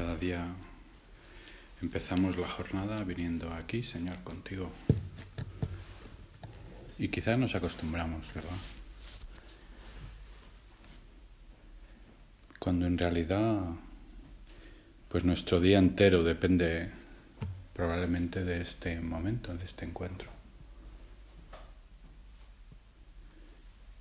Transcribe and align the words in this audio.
Cada 0.00 0.16
día 0.16 0.46
empezamos 1.82 2.38
la 2.38 2.48
jornada 2.48 2.96
viniendo 3.04 3.52
aquí, 3.52 3.82
Señor, 3.82 4.18
contigo. 4.24 4.70
Y 6.98 7.08
quizás 7.08 7.38
nos 7.38 7.54
acostumbramos, 7.54 8.32
¿verdad? 8.32 8.56
Cuando 12.58 12.86
en 12.86 12.96
realidad, 12.96 13.60
pues 15.10 15.22
nuestro 15.24 15.60
día 15.60 15.78
entero 15.78 16.24
depende 16.24 16.88
probablemente 17.74 18.42
de 18.42 18.62
este 18.62 19.02
momento, 19.02 19.54
de 19.54 19.66
este 19.66 19.84
encuentro. 19.84 20.30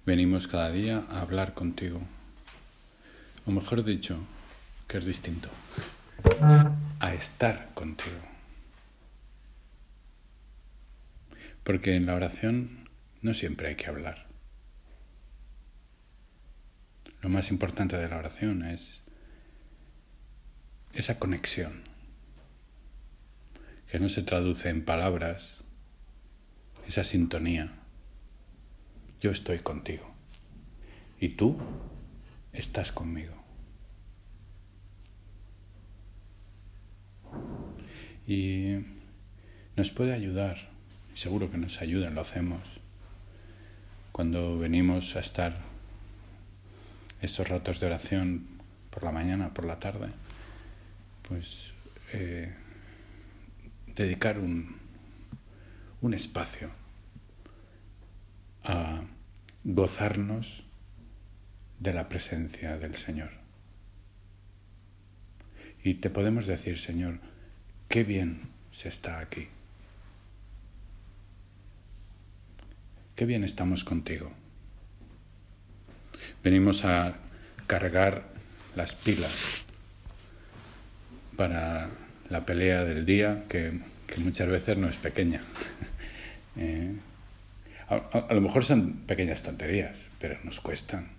Venimos 0.06 0.48
cada 0.48 0.72
día 0.72 1.04
a 1.10 1.20
hablar 1.20 1.54
contigo. 1.54 2.00
O 3.46 3.52
mejor 3.52 3.84
dicho, 3.84 4.18
que 4.90 4.98
es 4.98 5.06
distinto, 5.06 5.50
a 7.00 7.14
estar 7.14 7.70
contigo. 7.76 8.18
Porque 11.64 11.96
en 11.96 12.08
la 12.08 12.16
oración 12.16 12.90
no 13.22 13.36
siempre 13.36 13.68
hay 13.68 13.76
que 13.76 13.86
hablar. 13.86 14.26
Lo 17.22 17.30
más 17.30 17.52
importante 17.52 17.98
de 17.98 18.10
la 18.10 18.18
oración 18.18 18.66
es 18.66 19.02
esa 20.94 21.20
conexión, 21.20 21.84
que 23.92 24.00
no 24.00 24.10
se 24.10 24.24
traduce 24.24 24.70
en 24.70 24.84
palabras, 24.84 25.58
esa 26.88 27.04
sintonía. 27.04 27.74
Yo 29.22 29.30
estoy 29.30 29.60
contigo 29.60 30.10
y 31.20 31.30
tú 31.30 31.60
estás 32.54 32.92
conmigo. 32.92 33.39
Y 38.30 38.86
nos 39.76 39.90
puede 39.90 40.14
ayudar, 40.14 40.70
y 41.16 41.18
seguro 41.18 41.50
que 41.50 41.58
nos 41.58 41.82
ayuda, 41.82 42.12
lo 42.12 42.22
hacemos, 42.22 42.62
cuando 44.12 44.60
venimos 44.60 45.16
a 45.16 45.20
estar 45.20 45.58
estos 47.24 47.50
ratos 47.50 47.80
de 47.80 47.88
oración 47.88 48.46
por 48.92 49.02
la 49.02 49.12
mañana, 49.12 49.52
por 49.52 49.66
la 49.66 49.80
tarde, 49.80 50.10
pues 51.28 51.72
eh, 52.14 52.54
dedicar 53.96 54.38
un, 54.38 54.76
un 56.02 56.14
espacio 56.14 56.70
a 58.64 59.02
gozarnos 59.64 60.64
de 61.80 61.94
la 61.96 62.08
presencia 62.08 62.78
del 62.78 62.94
Señor. 62.96 63.32
Y 65.84 65.96
te 65.96 66.12
podemos 66.12 66.46
decir, 66.46 66.78
Señor, 66.78 67.20
qué 67.90 68.04
bien 68.04 68.44
se 68.72 68.88
está 68.88 69.20
aquí. 69.20 69.50
Qué 73.16 73.26
bien 73.26 73.44
estamos 73.44 73.84
contigo. 73.84 74.32
Venimos 76.42 76.86
a 76.86 77.18
cargar 77.68 78.24
las 78.76 78.96
pilas 78.96 79.66
para 81.36 81.90
la 82.30 82.46
pelea 82.46 82.86
del 82.86 83.06
día, 83.06 83.44
que, 83.50 83.82
que 84.08 84.20
muchas 84.22 84.48
veces 84.48 84.78
no 84.78 84.88
es 84.88 84.98
pequeña. 84.98 85.44
eh, 86.56 86.96
a, 87.90 88.34
lo 88.34 88.42
mejor 88.42 88.64
son 88.64 88.94
pequeñas 89.08 89.42
tonterías, 89.42 89.98
pero 90.20 90.38
nos 90.44 90.62
cuestan. 90.62 91.10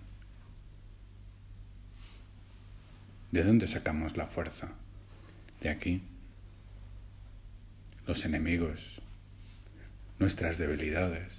¿De 3.31 3.43
dónde 3.43 3.67
sacamos 3.67 4.15
la 4.15 4.25
fuerza? 4.25 4.69
De 5.61 5.69
aquí. 5.69 6.01
Los 8.11 8.25
enemigos, 8.25 8.99
nuestras 10.19 10.57
debilidades. 10.57 11.31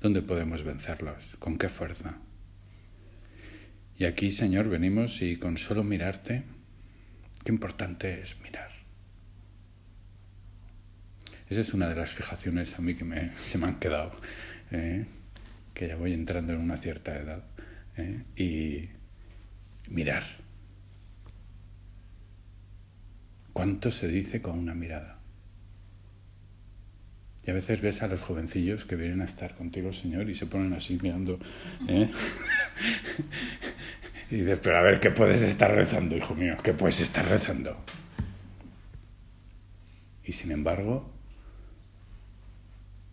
¿Dónde 0.00 0.22
podemos 0.22 0.62
vencerlos? 0.62 1.22
¿Con 1.38 1.58
qué 1.58 1.68
fuerza? 1.68 2.14
Y 3.98 4.06
aquí, 4.06 4.32
Señor, 4.32 4.70
venimos 4.70 5.20
y 5.20 5.36
con 5.36 5.58
solo 5.58 5.84
mirarte, 5.84 6.44
qué 7.44 7.52
importante 7.52 8.22
es 8.22 8.40
mirar. 8.40 8.70
Esa 11.50 11.60
es 11.60 11.74
una 11.74 11.90
de 11.90 11.96
las 11.96 12.12
fijaciones 12.12 12.78
a 12.78 12.80
mí 12.80 12.94
que 12.94 13.04
me, 13.04 13.34
se 13.36 13.58
me 13.58 13.66
han 13.66 13.78
quedado, 13.78 14.12
¿eh? 14.70 15.04
que 15.74 15.88
ya 15.88 15.96
voy 15.96 16.14
entrando 16.14 16.54
en 16.54 16.60
una 16.60 16.78
cierta 16.78 17.14
edad. 17.18 17.44
¿eh? 17.98 18.24
Y 18.34 18.88
mirar. 19.92 20.24
¿Cuánto 23.52 23.90
se 23.90 24.08
dice 24.08 24.40
con 24.40 24.58
una 24.58 24.72
mirada? 24.72 25.13
Y 27.46 27.50
a 27.50 27.54
veces 27.54 27.80
ves 27.80 28.02
a 28.02 28.08
los 28.08 28.22
jovencillos 28.22 28.84
que 28.84 28.96
vienen 28.96 29.20
a 29.20 29.24
estar 29.24 29.54
contigo, 29.54 29.92
Señor, 29.92 30.30
y 30.30 30.34
se 30.34 30.46
ponen 30.46 30.72
así 30.72 30.98
mirando. 31.00 31.38
¿eh? 31.88 32.10
y 34.30 34.36
dices, 34.36 34.58
pero 34.62 34.78
a 34.78 34.82
ver, 34.82 35.00
¿qué 35.00 35.10
puedes 35.10 35.42
estar 35.42 35.74
rezando, 35.74 36.16
hijo 36.16 36.34
mío? 36.34 36.56
¿Qué 36.62 36.72
puedes 36.72 37.00
estar 37.00 37.28
rezando? 37.28 37.76
Y 40.24 40.32
sin 40.32 40.52
embargo, 40.52 41.10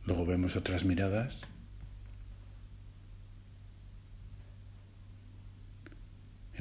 luego 0.06 0.26
vemos 0.26 0.56
otras 0.56 0.86
miradas 0.86 1.42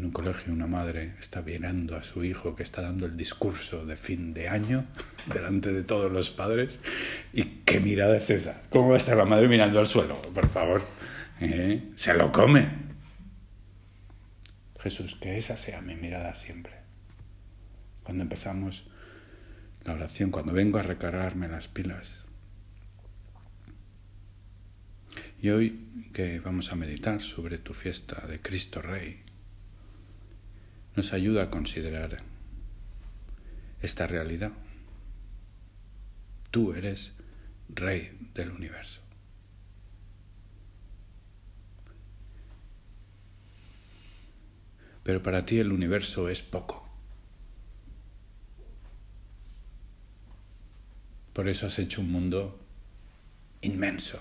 en 0.01 0.07
un 0.07 0.13
colegio 0.13 0.51
una 0.51 0.67
madre 0.67 1.13
está 1.21 1.43
mirando 1.43 1.95
a 1.95 2.03
su 2.03 2.25
hijo 2.25 2.57
que 2.57 2.63
está 2.63 2.81
dando 2.81 3.05
el 3.05 3.19
discurso 3.19 3.85
de 3.85 3.97
fin 3.97 4.33
de 4.33 4.49
año 4.49 4.87
delante 5.27 5.75
de 5.75 5.83
todos 5.83 6.11
los 6.11 6.31
padres. 6.31 6.79
¿Y 7.35 7.45
qué 7.67 7.81
mirada 7.81 8.17
es 8.17 8.31
esa? 8.31 8.63
¿Cómo 8.71 8.89
va 8.89 8.95
a 8.95 8.97
estar 8.97 9.15
la 9.15 9.27
madre 9.27 9.47
mirando 9.47 9.79
al 9.79 9.87
suelo? 9.87 10.23
Por 10.23 10.49
favor, 10.49 10.87
¿eh? 11.39 11.91
se 11.97 12.15
lo 12.15 12.33
come. 12.33 12.67
Jesús, 14.79 15.17
que 15.21 15.37
esa 15.37 15.59
sea 15.59 15.83
mi 15.83 15.95
mirada 15.97 16.35
siempre. 16.35 16.73
Cuando 18.03 18.23
empezamos 18.23 18.89
la 19.85 19.93
oración, 19.93 20.31
cuando 20.31 20.55
vengo 20.55 20.79
a 20.79 20.83
recargarme 20.83 21.47
las 21.47 21.69
pilas. 21.69 22.11
Y 25.43 25.51
hoy 25.51 26.09
que 26.15 26.41
vamos 26.41 26.73
a 26.73 26.77
meditar 26.77 27.21
sobre 27.21 27.59
tu 27.59 27.75
fiesta 27.75 28.27
de 28.27 28.41
Cristo 28.41 28.81
Rey, 28.81 29.25
nos 30.97 31.13
ayuda 31.13 31.45
a 31.45 31.51
considerar 31.51 32.23
esta 33.83 34.07
realidad. 34.07 34.53
Tú 36.51 36.75
eres 36.75 37.13
rey 37.69 38.17
del 38.35 38.51
universo. 38.51 39.01
Pero 45.03 45.23
para 45.23 45.47
ti 45.47 45.59
el 45.59 45.73
universo 45.73 46.29
es 46.29 46.43
poco. 46.43 46.87
Por 51.33 51.49
eso 51.49 51.67
has 51.67 51.79
hecho 51.79 52.01
un 52.01 52.11
mundo 52.11 52.61
inmenso, 53.63 54.21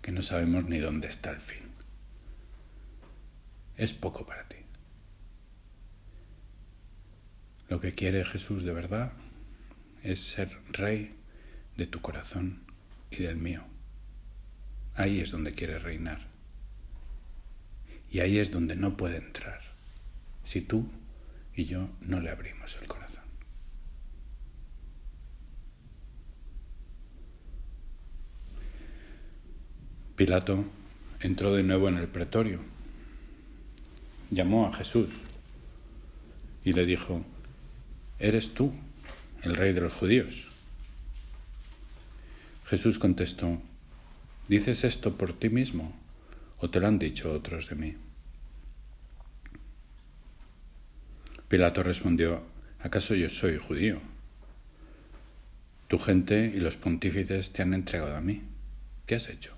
que 0.00 0.12
no 0.12 0.22
sabemos 0.22 0.64
ni 0.64 0.78
dónde 0.78 1.08
está 1.08 1.30
el 1.30 1.40
fin. 1.40 1.68
Es 3.76 3.92
poco 3.92 4.24
para 4.24 4.48
ti. 4.48 4.57
Lo 7.68 7.80
que 7.80 7.94
quiere 7.94 8.24
Jesús 8.24 8.62
de 8.62 8.72
verdad 8.72 9.12
es 10.02 10.20
ser 10.20 10.56
rey 10.70 11.14
de 11.76 11.86
tu 11.86 12.00
corazón 12.00 12.62
y 13.10 13.22
del 13.22 13.36
mío. 13.36 13.62
Ahí 14.94 15.20
es 15.20 15.30
donde 15.30 15.54
quiere 15.54 15.78
reinar. 15.78 16.26
Y 18.10 18.20
ahí 18.20 18.38
es 18.38 18.50
donde 18.50 18.74
no 18.74 18.96
puede 18.96 19.18
entrar 19.18 19.60
si 20.44 20.62
tú 20.62 20.88
y 21.54 21.66
yo 21.66 21.90
no 22.00 22.20
le 22.20 22.30
abrimos 22.30 22.76
el 22.80 22.88
corazón. 22.88 23.24
Pilato 30.16 30.64
entró 31.20 31.54
de 31.54 31.62
nuevo 31.62 31.88
en 31.88 31.98
el 31.98 32.08
pretorio, 32.08 32.60
llamó 34.30 34.66
a 34.66 34.72
Jesús 34.72 35.10
y 36.64 36.72
le 36.72 36.84
dijo, 36.84 37.24
¿Eres 38.18 38.52
tú 38.52 38.72
el 39.42 39.54
rey 39.54 39.72
de 39.72 39.80
los 39.80 39.92
judíos? 39.92 40.48
Jesús 42.66 42.98
contestó, 42.98 43.62
¿dices 44.48 44.82
esto 44.82 45.16
por 45.16 45.38
ti 45.38 45.48
mismo 45.48 45.96
o 46.58 46.68
te 46.68 46.80
lo 46.80 46.88
han 46.88 46.98
dicho 46.98 47.30
otros 47.32 47.68
de 47.68 47.76
mí? 47.76 47.96
Pilato 51.48 51.84
respondió, 51.84 52.42
¿acaso 52.80 53.14
yo 53.14 53.28
soy 53.28 53.56
judío? 53.56 54.00
Tu 55.86 55.98
gente 55.98 56.52
y 56.54 56.58
los 56.58 56.76
pontífices 56.76 57.52
te 57.52 57.62
han 57.62 57.72
entregado 57.72 58.16
a 58.16 58.20
mí. 58.20 58.42
¿Qué 59.06 59.14
has 59.14 59.28
hecho? 59.28 59.54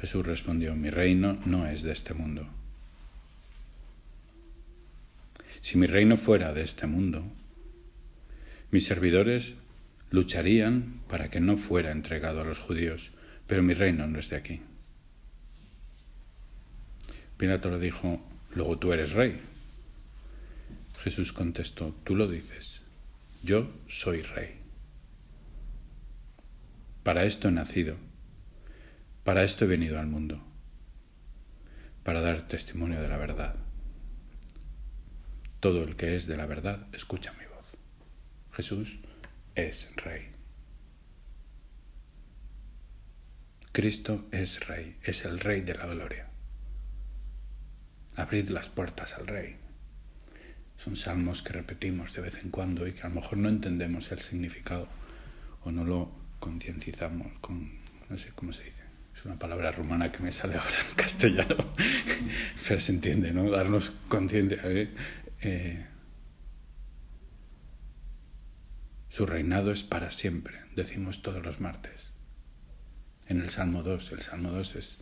Jesús 0.00 0.26
respondió, 0.26 0.74
mi 0.74 0.90
reino 0.90 1.38
no 1.46 1.66
es 1.66 1.82
de 1.82 1.92
este 1.92 2.12
mundo. 2.12 2.46
Si 5.66 5.76
mi 5.76 5.88
reino 5.88 6.16
fuera 6.16 6.52
de 6.52 6.62
este 6.62 6.86
mundo, 6.86 7.24
mis 8.70 8.84
servidores 8.84 9.54
lucharían 10.12 11.00
para 11.08 11.28
que 11.28 11.40
no 11.40 11.56
fuera 11.56 11.90
entregado 11.90 12.40
a 12.40 12.44
los 12.44 12.60
judíos, 12.60 13.10
pero 13.48 13.64
mi 13.64 13.74
reino 13.74 14.06
no 14.06 14.20
es 14.20 14.30
de 14.30 14.36
aquí. 14.36 14.60
Pilato 17.36 17.68
le 17.68 17.80
dijo, 17.80 18.24
luego 18.54 18.78
tú 18.78 18.92
eres 18.92 19.10
rey. 19.10 19.40
Jesús 21.02 21.32
contestó, 21.32 21.96
tú 22.04 22.14
lo 22.14 22.28
dices, 22.28 22.80
yo 23.42 23.68
soy 23.88 24.22
rey. 24.22 24.60
Para 27.02 27.24
esto 27.24 27.48
he 27.48 27.50
nacido, 27.50 27.96
para 29.24 29.42
esto 29.42 29.64
he 29.64 29.66
venido 29.66 29.98
al 29.98 30.06
mundo, 30.06 30.44
para 32.04 32.20
dar 32.20 32.46
testimonio 32.46 33.02
de 33.02 33.08
la 33.08 33.16
verdad. 33.16 33.65
Todo 35.60 35.84
el 35.84 35.96
que 35.96 36.16
es 36.16 36.26
de 36.26 36.36
la 36.36 36.46
verdad 36.46 36.86
escucha 36.92 37.32
mi 37.32 37.46
voz. 37.46 37.76
Jesús 38.52 38.98
es 39.54 39.88
rey. 39.96 40.30
Cristo 43.72 44.26
es 44.32 44.66
rey, 44.66 44.96
es 45.02 45.24
el 45.24 45.38
rey 45.38 45.60
de 45.60 45.74
la 45.74 45.86
gloria. 45.86 46.28
Abrid 48.16 48.48
las 48.48 48.68
puertas 48.68 49.14
al 49.14 49.26
rey. 49.26 49.56
Son 50.78 50.96
salmos 50.96 51.42
que 51.42 51.52
repetimos 51.52 52.14
de 52.14 52.22
vez 52.22 52.38
en 52.42 52.50
cuando 52.50 52.86
y 52.86 52.92
que 52.92 53.02
a 53.02 53.08
lo 53.08 53.16
mejor 53.16 53.38
no 53.38 53.48
entendemos 53.48 54.10
el 54.12 54.20
significado 54.20 54.88
o 55.64 55.70
no 55.70 55.84
lo 55.84 56.10
concienciamos 56.38 57.26
con, 57.40 57.72
no 58.08 58.16
sé 58.16 58.30
cómo 58.34 58.52
se 58.52 58.64
dice. 58.64 58.82
Es 59.14 59.24
una 59.24 59.38
palabra 59.38 59.72
rumana 59.72 60.12
que 60.12 60.22
me 60.22 60.32
sale 60.32 60.54
ahora 60.56 60.76
en 60.88 60.94
castellano, 60.96 61.56
pero 62.68 62.80
se 62.80 62.92
entiende, 62.92 63.32
¿no? 63.32 63.50
Darnos 63.50 63.92
conciencia. 64.08 64.60
¿eh? 64.64 64.90
Eh, 65.40 65.86
su 69.08 69.26
reinado 69.26 69.72
es 69.72 69.82
para 69.82 70.10
siempre, 70.10 70.60
decimos 70.74 71.22
todos 71.22 71.42
los 71.44 71.60
martes. 71.60 72.12
En 73.26 73.40
el 73.40 73.50
Salmo 73.50 73.82
2, 73.82 74.12
el 74.12 74.22
Salmo 74.22 74.50
2 74.50 74.76
es 74.76 74.96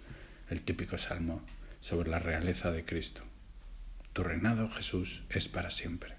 el 0.50 0.62
típico 0.62 0.98
salmo 0.98 1.42
sobre 1.81 2.10
la 2.10 2.19
realeza 2.19 2.70
de 2.70 2.84
Cristo. 2.84 3.22
Tu 4.12 4.22
reinado, 4.22 4.70
Jesús, 4.70 5.22
es 5.31 5.48
para 5.48 5.70
siempre. 5.70 6.14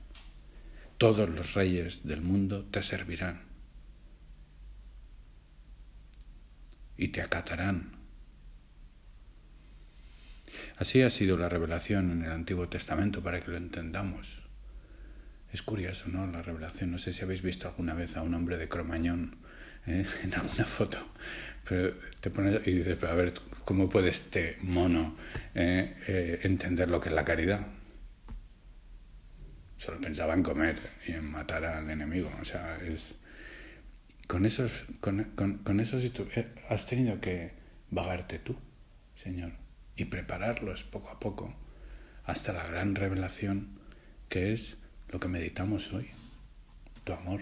Todos 0.98 1.30
los 1.30 1.54
reyes 1.54 2.06
del 2.06 2.22
mundo 2.22 2.66
te 2.66 2.84
servirán 2.84 3.42
y 6.98 7.10
te 7.10 7.22
acatarán. 7.22 7.95
Así 10.78 11.02
ha 11.02 11.10
sido 11.10 11.38
la 11.38 11.50
revelación 11.50 12.12
en 12.12 12.24
el 12.24 12.32
Antiguo 12.32 12.68
Testamento 12.70 13.22
para 13.22 13.42
que 13.42 13.52
lo 13.52 13.58
entendamos. 13.58 14.40
Es 15.52 15.62
curioso, 15.62 16.06
¿no? 16.10 16.28
La 16.28 16.42
revelación. 16.42 16.92
No 16.92 16.98
sé 16.98 17.14
si 17.14 17.24
habéis 17.24 17.42
visto 17.42 17.68
alguna 17.68 17.94
vez 17.94 18.18
a 18.18 18.22
un 18.22 18.34
hombre 18.34 18.58
de 18.58 18.68
Cromañón 18.68 19.38
¿eh? 19.88 20.06
en 20.24 20.34
alguna 20.34 20.66
foto. 20.66 21.00
Pero 21.68 21.94
te 22.20 22.30
pones 22.30 22.68
y 22.68 22.72
dices, 22.72 23.02
a 23.04 23.14
ver, 23.14 23.34
¿cómo 23.64 23.90
puede 23.90 24.10
este 24.10 24.58
mono 24.62 25.16
eh, 25.56 25.96
eh, 26.08 26.40
entender 26.44 26.90
lo 26.90 27.00
que 27.00 27.10
es 27.10 27.16
la 27.16 27.26
caridad? 27.26 27.66
Solo 29.78 30.00
pensaba 30.00 30.34
en 30.34 30.44
comer 30.44 30.80
y 31.08 31.14
en 31.14 31.30
matar 31.30 31.66
al 31.66 31.90
enemigo. 31.90 32.32
O 32.42 32.46
sea, 32.46 32.78
es. 32.78 33.16
Con 34.28 34.46
esos. 34.46 34.86
Con, 35.00 35.24
con, 35.36 35.60
con 35.60 35.80
esos 35.80 36.04
has 36.70 36.86
tenido 36.86 37.20
que 37.20 37.52
vagarte 37.92 38.40
tú, 38.40 38.56
Señor, 39.24 39.52
y 39.98 40.06
prepararlos 40.06 40.84
poco 40.84 41.10
a 41.10 41.20
poco 41.20 41.54
hasta 42.24 42.54
la 42.54 42.66
gran 42.66 42.96
revelación 42.96 43.80
que 44.30 44.54
es 44.54 44.78
lo 45.10 45.20
que 45.20 45.28
meditamos 45.28 45.94
hoy, 45.94 46.10
tu 47.04 47.14
amor, 47.14 47.42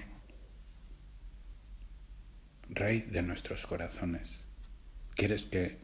Rey 2.69 3.01
de 3.01 3.21
nuestros 3.21 3.67
corazones. 3.67 4.27
Quieres 5.15 5.45
que 5.45 5.77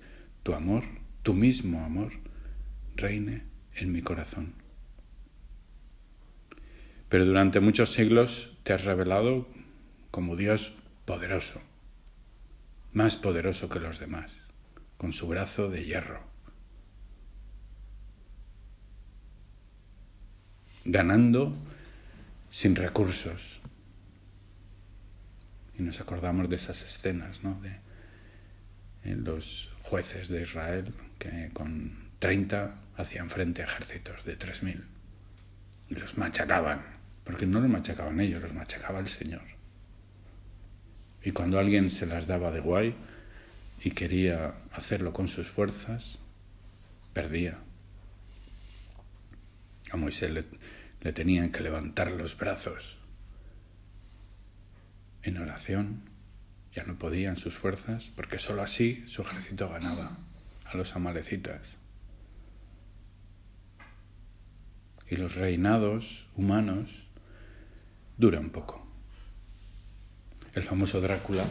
tu 0.44 0.54
amor, 0.54 0.84
tu 1.24 1.34
mismo 1.34 1.84
amor, 1.84 2.14
reine 2.96 3.44
en 3.76 3.92
mi 3.92 4.02
corazón. 4.02 4.54
Pero 7.10 7.26
durante 7.26 7.60
muchos 7.60 7.92
siglos 7.94 8.58
te 8.64 8.74
has 8.74 8.86
revelado 8.86 9.48
como 10.12 10.36
Dios 10.36 10.74
poderoso, 11.06 11.62
más 12.94 13.18
poderoso 13.18 13.70
que 13.70 13.80
los 13.80 14.00
demás, 14.00 14.32
con 14.98 15.14
su 15.14 15.28
brazo 15.28 15.70
de 15.70 15.86
hierro, 15.86 16.29
ganando 20.92 21.56
sin 22.50 22.76
recursos. 22.76 23.62
Y 25.78 25.84
nos 25.84 26.02
acordamos 26.02 26.50
de 26.50 26.56
esas 26.56 26.82
escenas, 26.84 27.44
¿no? 27.44 27.62
De 27.62 29.16
los 29.16 29.72
jueces 29.84 30.28
de 30.28 30.42
Israel 30.42 30.94
que 31.18 31.50
con 31.54 32.10
30 32.20 32.76
hacían 32.98 33.30
frente 33.30 33.62
a 33.62 33.66
ejércitos 33.66 34.26
de 34.26 34.38
3.000 34.38 34.84
y 35.90 35.96
los 35.96 36.18
machacaban, 36.18 36.82
porque 37.24 37.46
no 37.46 37.60
los 37.60 37.70
machacaban 37.70 38.20
ellos, 38.20 38.42
los 38.42 38.54
machacaba 38.54 39.00
el 39.00 39.08
Señor. 39.08 39.42
Y 41.24 41.32
cuando 41.32 41.60
alguien 41.60 41.90
se 41.90 42.06
las 42.06 42.28
daba 42.28 42.52
de 42.52 42.60
guay 42.60 42.96
y 43.82 43.92
quería 43.92 44.54
hacerlo 44.72 45.14
con 45.14 45.28
sus 45.28 45.48
fuerzas, 45.48 46.20
perdía. 47.14 47.58
A 49.92 49.98
Moisés 49.98 50.30
le, 50.32 50.46
le 51.02 51.14
tenían 51.14 51.52
que 51.52 51.62
levantar 51.62 52.12
los 52.12 52.38
brazos. 52.38 52.98
En 55.24 55.38
oración 55.38 56.04
ya 56.74 56.84
no 56.84 56.98
podían 56.98 57.38
sus 57.38 57.56
fuerzas, 57.56 58.12
porque 58.16 58.40
sólo 58.40 58.62
así 58.62 59.04
su 59.08 59.22
ejército 59.22 59.70
ganaba 59.70 60.18
a 60.66 60.78
los 60.78 60.96
amalecitas. 60.96 61.62
Y 65.10 65.16
los 65.16 65.36
reinados 65.36 66.28
humanos 66.36 67.04
duran 68.18 68.52
poco. 68.52 68.86
El 70.54 70.64
famoso 70.64 71.02
Drácula, 71.02 71.46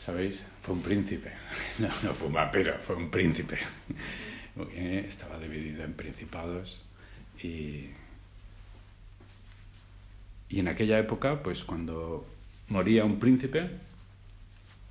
¿sabéis? 0.00 0.44
Fue 0.62 0.74
un 0.74 0.82
príncipe. 0.82 1.32
No, 1.78 1.88
no 2.02 2.12
fue 2.14 2.26
un 2.26 2.32
vampiro, 2.32 2.76
fue 2.80 2.96
un 2.96 3.08
príncipe. 3.10 3.58
Estaba 4.74 5.38
dividido 5.38 5.84
en 5.84 5.92
principados 5.92 6.82
y 7.40 7.90
y 10.48 10.60
en 10.60 10.68
aquella 10.68 10.98
época, 10.98 11.42
pues 11.42 11.64
cuando 11.64 12.26
moría 12.68 13.04
un 13.04 13.18
príncipe, 13.18 13.70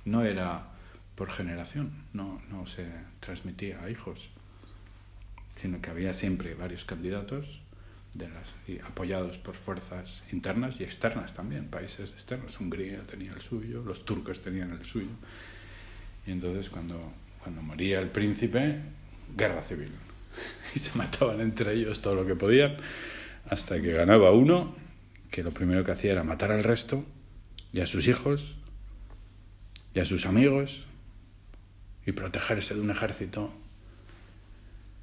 no 0.04 0.24
era 0.24 0.68
por 1.14 1.30
generación, 1.30 1.92
no, 2.12 2.40
no 2.50 2.66
se 2.66 2.86
transmitía 3.20 3.82
a 3.82 3.90
hijos, 3.90 4.28
sino 5.60 5.80
que 5.80 5.90
había 5.90 6.14
siempre 6.14 6.54
varios 6.54 6.84
candidatos 6.84 7.60
las, 8.26 8.82
apoyados 8.84 9.38
por 9.38 9.54
fuerzas 9.54 10.22
internas 10.32 10.80
y 10.80 10.84
externas 10.84 11.34
también, 11.34 11.66
países 11.66 12.10
externos. 12.10 12.58
Hungría 12.58 13.02
tenía 13.02 13.32
el 13.32 13.40
suyo, 13.40 13.82
los 13.84 14.04
turcos 14.04 14.40
tenían 14.40 14.72
el 14.72 14.84
suyo. 14.84 15.10
Y 16.26 16.32
entonces 16.32 16.70
cuando, 16.70 17.12
cuando 17.42 17.62
moría 17.62 18.00
el 18.00 18.08
príncipe, 18.08 18.80
guerra 19.36 19.62
civil. 19.62 19.92
Y 20.74 20.78
se 20.78 20.96
mataban 20.98 21.40
entre 21.40 21.72
ellos 21.72 22.02
todo 22.02 22.14
lo 22.14 22.26
que 22.26 22.34
podían, 22.34 22.76
hasta 23.48 23.80
que 23.80 23.92
ganaba 23.92 24.30
uno 24.32 24.74
que 25.30 25.42
lo 25.42 25.52
primero 25.52 25.84
que 25.84 25.92
hacía 25.92 26.12
era 26.12 26.24
matar 26.24 26.52
al 26.52 26.64
resto 26.64 27.04
y 27.72 27.80
a 27.80 27.86
sus 27.86 28.08
hijos 28.08 28.56
y 29.94 30.00
a 30.00 30.04
sus 30.04 30.26
amigos 30.26 30.86
y 32.06 32.12
protegerse 32.12 32.74
de 32.74 32.80
un 32.80 32.90
ejército. 32.90 33.52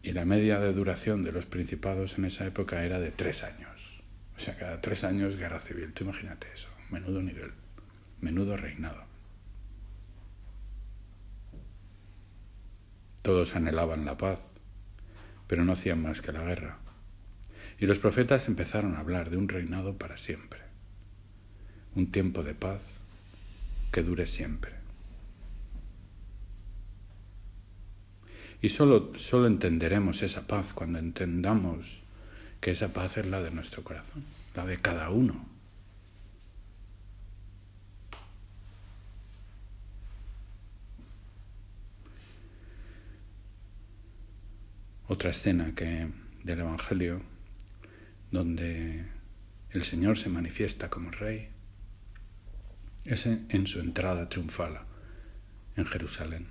Y 0.01 0.11
la 0.11 0.25
media 0.25 0.59
de 0.59 0.73
duración 0.73 1.23
de 1.23 1.31
los 1.31 1.45
principados 1.45 2.17
en 2.17 2.25
esa 2.25 2.45
época 2.45 2.83
era 2.83 2.99
de 2.99 3.11
tres 3.11 3.43
años. 3.43 4.01
O 4.37 4.39
sea, 4.39 4.57
cada 4.57 4.81
tres 4.81 5.03
años 5.03 5.35
guerra 5.35 5.59
civil. 5.59 5.93
Tú 5.93 6.03
imagínate 6.03 6.47
eso, 6.53 6.67
menudo 6.91 7.21
nivel, 7.21 7.51
menudo 8.21 8.57
reinado. 8.57 9.03
Todos 13.21 13.55
anhelaban 13.55 14.05
la 14.05 14.17
paz, 14.17 14.39
pero 15.47 15.65
no 15.65 15.73
hacían 15.73 16.01
más 16.01 16.21
que 16.21 16.31
la 16.31 16.43
guerra. 16.43 16.77
Y 17.79 17.87
los 17.87 17.99
profetas 17.99 18.47
empezaron 18.47 18.95
a 18.95 18.99
hablar 18.99 19.29
de 19.29 19.37
un 19.37 19.49
reinado 19.49 19.97
para 19.97 20.17
siempre, 20.17 20.61
un 21.95 22.11
tiempo 22.11 22.43
de 22.43 22.53
paz 22.53 22.81
que 23.91 24.01
dure 24.01 24.27
siempre. 24.27 24.73
Y 28.61 28.69
solo, 28.69 29.11
solo 29.15 29.47
entenderemos 29.47 30.23
esa 30.23 30.47
paz 30.47 30.73
cuando 30.73 30.99
entendamos 30.99 32.01
que 32.61 32.71
esa 32.71 32.93
paz 32.93 33.17
es 33.17 33.25
la 33.25 33.41
de 33.41 33.51
nuestro 33.51 33.83
corazón, 33.83 34.23
la 34.55 34.65
de 34.65 34.79
cada 34.81 35.09
uno. 35.09 35.45
Otra 45.07 45.29
escena 45.29 45.73
que 45.75 46.07
del 46.43 46.59
Evangelio 46.61 47.21
donde 48.35 49.05
el 49.71 49.83
Señor 49.83 50.17
se 50.17 50.29
manifiesta 50.29 50.89
como 50.89 51.09
Rey 51.09 51.49
es 53.05 53.25
en 53.25 53.65
su 53.65 53.79
entrada 53.79 54.27
triunfal 54.27 54.81
en 55.77 55.85
Jerusalén, 55.85 56.47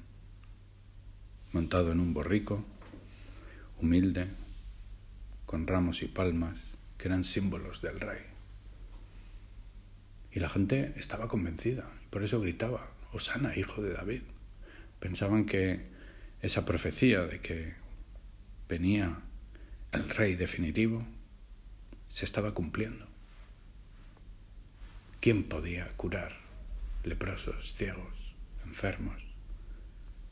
montado 1.52 1.92
en 1.92 2.00
un 2.00 2.14
borrico, 2.14 2.64
humilde, 3.80 4.28
con 5.44 5.66
ramos 5.66 6.02
y 6.02 6.06
palmas 6.06 6.58
que 6.96 7.08
eran 7.08 7.24
símbolos 7.24 7.82
del 7.82 8.00
rey. 8.00 8.22
Y 10.32 10.40
la 10.40 10.48
gente 10.48 10.94
estaba 10.96 11.28
convencida, 11.28 11.90
por 12.10 12.22
eso 12.22 12.40
gritaba, 12.40 12.90
Osana, 13.12 13.56
hijo 13.56 13.82
de 13.82 13.92
David. 13.92 14.22
Pensaban 15.00 15.44
que 15.44 15.86
esa 16.40 16.64
profecía 16.64 17.22
de 17.26 17.40
que 17.40 17.74
venía 18.68 19.18
el 19.92 20.08
rey 20.08 20.34
definitivo 20.34 21.06
se 22.14 22.24
estaba 22.24 22.54
cumpliendo. 22.54 23.08
¿Quién 25.18 25.42
podía 25.42 25.88
curar 25.96 26.36
leprosos, 27.02 27.74
ciegos, 27.74 28.36
enfermos, 28.64 29.20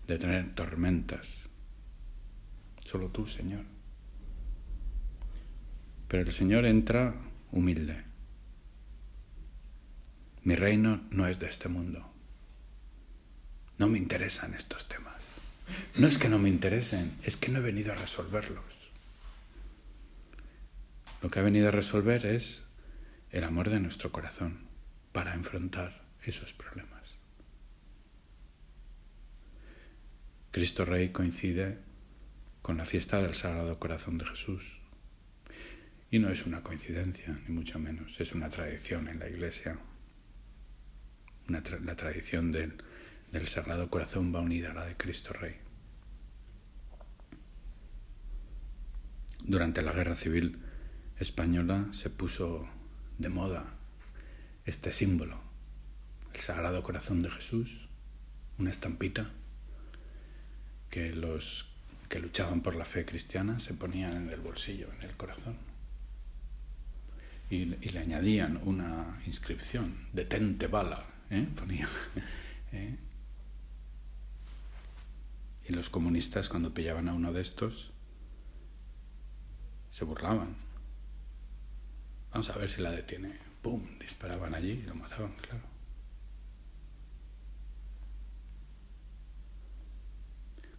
de 0.06 0.16
tener 0.16 0.54
tormentas? 0.54 1.26
Solo 2.84 3.08
tú, 3.08 3.26
Señor. 3.26 3.64
Pero 6.06 6.22
el 6.22 6.32
Señor 6.32 6.66
entra 6.66 7.16
humilde. 7.50 8.04
Mi 10.44 10.54
reino 10.54 11.00
no 11.10 11.26
es 11.26 11.40
de 11.40 11.48
este 11.48 11.68
mundo. 11.68 12.08
No 13.78 13.88
me 13.88 13.98
interesan 13.98 14.54
estos 14.54 14.86
temas. 14.86 15.20
No 15.96 16.06
es 16.06 16.16
que 16.16 16.28
no 16.28 16.38
me 16.38 16.48
interesen, 16.48 17.16
es 17.24 17.36
que 17.36 17.50
no 17.50 17.58
he 17.58 17.62
venido 17.62 17.90
a 17.90 17.96
resolverlos. 17.96 18.71
Lo 21.22 21.30
que 21.30 21.38
ha 21.38 21.42
venido 21.42 21.68
a 21.68 21.70
resolver 21.70 22.26
es 22.26 22.62
el 23.30 23.44
amor 23.44 23.70
de 23.70 23.78
nuestro 23.78 24.10
corazón 24.10 24.66
para 25.12 25.34
enfrentar 25.34 26.02
esos 26.24 26.52
problemas. 26.52 27.14
Cristo 30.50 30.84
Rey 30.84 31.10
coincide 31.10 31.78
con 32.60 32.76
la 32.76 32.84
fiesta 32.84 33.22
del 33.22 33.34
Sagrado 33.34 33.78
Corazón 33.78 34.18
de 34.18 34.26
Jesús. 34.26 34.80
Y 36.10 36.18
no 36.18 36.28
es 36.28 36.44
una 36.44 36.62
coincidencia, 36.62 37.38
ni 37.46 37.54
mucho 37.54 37.78
menos, 37.78 38.20
es 38.20 38.32
una 38.32 38.50
tradición 38.50 39.08
en 39.08 39.20
la 39.20 39.28
Iglesia. 39.28 39.78
la 41.46 41.96
tradición 41.96 42.50
del, 42.52 42.82
Sagrado 43.46 43.88
Corazón 43.88 44.34
va 44.34 44.40
unida 44.40 44.72
a 44.72 44.74
la 44.74 44.86
de 44.86 44.96
Cristo 44.96 45.32
Rey. 45.32 45.56
Durante 49.44 49.82
la 49.82 49.92
Guerra 49.92 50.16
Civil, 50.16 50.58
española 51.22 51.86
se 51.92 52.10
puso 52.10 52.68
de 53.18 53.28
moda 53.28 53.64
este 54.64 54.92
símbolo, 54.92 55.38
el 56.34 56.40
Sagrado 56.40 56.82
Corazón 56.82 57.22
de 57.22 57.30
Jesús, 57.30 57.88
una 58.58 58.70
estampita 58.70 59.30
que 60.90 61.10
los 61.10 61.66
que 62.08 62.18
luchaban 62.18 62.60
por 62.60 62.74
la 62.74 62.84
fe 62.84 63.04
cristiana 63.04 63.58
se 63.58 63.72
ponían 63.72 64.12
en 64.14 64.30
el 64.30 64.40
bolsillo, 64.40 64.88
en 64.92 65.08
el 65.08 65.16
corazón. 65.16 65.56
Y, 67.48 67.64
le 67.66 67.98
añadían 67.98 68.60
una 68.64 69.20
inscripción, 69.26 70.08
detente 70.12 70.66
bala, 70.66 71.06
¿eh? 71.30 71.46
¿eh? 72.72 72.96
Y 75.68 75.72
los 75.72 75.90
comunistas 75.90 76.48
cuando 76.48 76.74
pillaban 76.74 77.08
a 77.08 77.14
uno 77.14 77.32
de 77.32 77.42
estos 77.42 77.90
se 79.90 80.04
burlaban 80.04 80.71
Vamos 82.32 82.48
a 82.48 82.56
ver 82.56 82.70
si 82.70 82.80
la 82.80 82.90
detiene. 82.90 83.38
¡Pum! 83.60 83.98
Disparaban 83.98 84.54
allí 84.54 84.70
y 84.70 84.82
lo 84.82 84.94
mataban, 84.94 85.32
claro. 85.34 85.60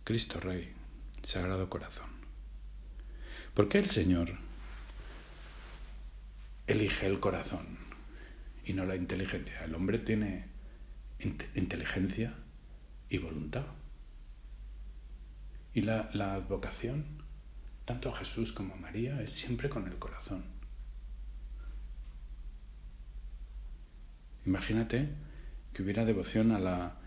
Cristo 0.04 0.40
Rey, 0.40 0.74
Sagrado 1.24 1.70
Corazón. 1.70 2.10
¿Por 3.54 3.70
qué 3.70 3.78
el 3.78 3.90
Señor 3.92 4.32
elige 6.68 7.06
el 7.06 7.20
corazón 7.20 7.78
y 8.66 8.74
no 8.74 8.86
la 8.86 8.96
inteligencia? 8.96 9.64
El 9.64 9.76
hombre 9.76 10.00
tiene 10.00 10.48
inteligencia 11.56 12.34
y 13.10 13.20
voluntad. 13.20 13.66
Y 15.74 15.82
la, 15.82 16.10
la 16.14 16.34
advocación, 16.34 17.06
tanto 17.86 18.10
a 18.10 18.18
Jesús 18.18 18.52
como 18.52 18.74
a 18.74 18.78
María, 18.78 19.22
es 19.22 19.32
siempre 19.32 19.70
con 19.70 19.88
el 19.88 19.98
corazón. 19.98 20.53
Imagínate 24.46 25.10
que 25.74 25.84
hubiera 25.84 26.06
devoción 26.06 26.52
a 26.52 26.60
la 26.60 27.00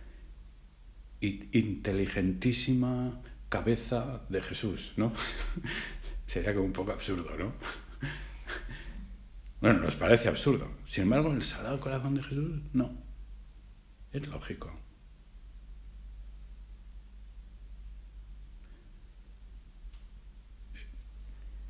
inteligentísima 1.21 3.21
cabeza 3.49 4.23
de 4.29 4.43
Jesús, 4.43 4.93
¿no? 4.97 5.13
Sería 6.27 6.55
como 6.55 6.67
un 6.67 6.73
poco 6.73 6.93
absurdo, 6.93 7.37
¿no? 7.37 7.55
Bueno, 9.59 9.81
nos 9.81 9.97
parece 9.97 10.29
absurdo. 10.29 10.71
Sin 10.87 11.05
embargo, 11.05 11.33
el 11.33 11.43
Sagrado 11.43 11.81
Corazón 11.81 12.15
de 12.15 12.23
Jesús, 12.23 12.61
no. 12.75 12.93
Es 14.13 14.25
lógico. 14.29 14.71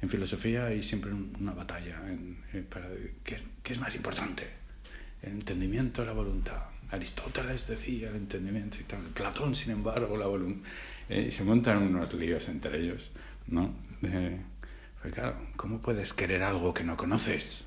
En 0.02 0.10
filosofía 0.10 0.66
hay 0.66 0.82
siempre 0.82 1.12
una 1.12 1.52
batalla 1.52 2.02
para 2.68 2.88
¿qué, 3.24 3.40
¿qué 3.62 3.72
es 3.72 3.80
más 3.80 3.94
importante? 3.94 4.55
El 5.26 5.32
entendimiento 5.32 6.04
la 6.04 6.12
voluntad. 6.12 6.62
Aristóteles 6.90 7.66
decía 7.66 8.10
el 8.10 8.16
entendimiento 8.16 8.78
y 8.80 8.84
tal. 8.84 9.00
Platón, 9.12 9.54
sin 9.54 9.72
embargo, 9.72 10.16
la 10.16 10.26
voluntad. 10.26 10.68
Eh, 11.08 11.30
se 11.30 11.42
montan 11.42 11.82
unos 11.82 12.14
líos 12.14 12.48
entre 12.48 12.80
ellos, 12.80 13.10
¿no? 13.48 13.74
pues 14.00 15.14
claro, 15.14 15.36
¿cómo 15.56 15.80
puedes 15.80 16.12
querer 16.12 16.42
algo 16.42 16.72
que 16.72 16.84
no 16.84 16.96
conoces? 16.96 17.64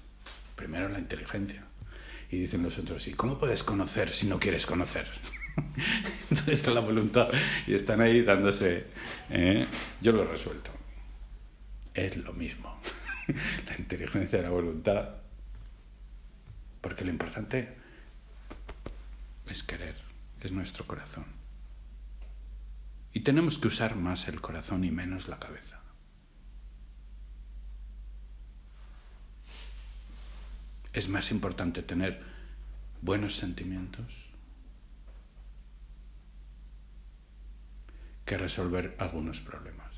Primero 0.55 0.89
la 0.89 0.99
inteligencia. 0.99 1.63
Y 2.31 2.39
dicen 2.39 2.63
los 2.63 2.77
otros, 2.77 3.07
¿y 3.07 3.13
cómo 3.13 3.37
puedes 3.37 3.63
conocer 3.63 4.09
si 4.11 4.27
no 4.27 4.39
quieres 4.39 4.65
conocer? 4.65 5.07
Entonces 6.29 6.67
la 6.67 6.79
voluntad. 6.79 7.29
Y 7.67 7.73
están 7.73 8.01
ahí 8.01 8.21
dándose... 8.21 8.85
¿eh? 9.29 9.67
Yo 10.01 10.11
lo 10.13 10.23
he 10.23 10.27
resuelto. 10.27 10.71
Es 11.93 12.15
lo 12.17 12.31
mismo. 12.33 12.79
la 13.67 13.77
inteligencia 13.77 14.39
y 14.39 14.41
la 14.43 14.49
voluntad 14.49 15.09
porque 16.81 17.03
lo 17.03 17.11
importante 17.11 17.75
es 19.47 19.63
querer, 19.63 19.95
es 20.41 20.51
nuestro 20.51 20.85
corazón. 20.85 21.25
Y 23.13 23.21
tenemos 23.21 23.57
que 23.57 23.67
usar 23.67 23.95
más 23.95 24.27
el 24.27 24.39
corazón 24.39 24.83
y 24.83 24.91
menos 24.91 25.27
la 25.27 25.39
cabeza. 25.39 25.79
Es 30.93 31.09
más 31.09 31.31
importante 31.31 31.81
tener 31.81 32.21
buenos 33.01 33.35
sentimientos 33.35 34.05
que 38.25 38.37
resolver 38.37 38.95
algunos 38.99 39.39
problemas. 39.39 39.89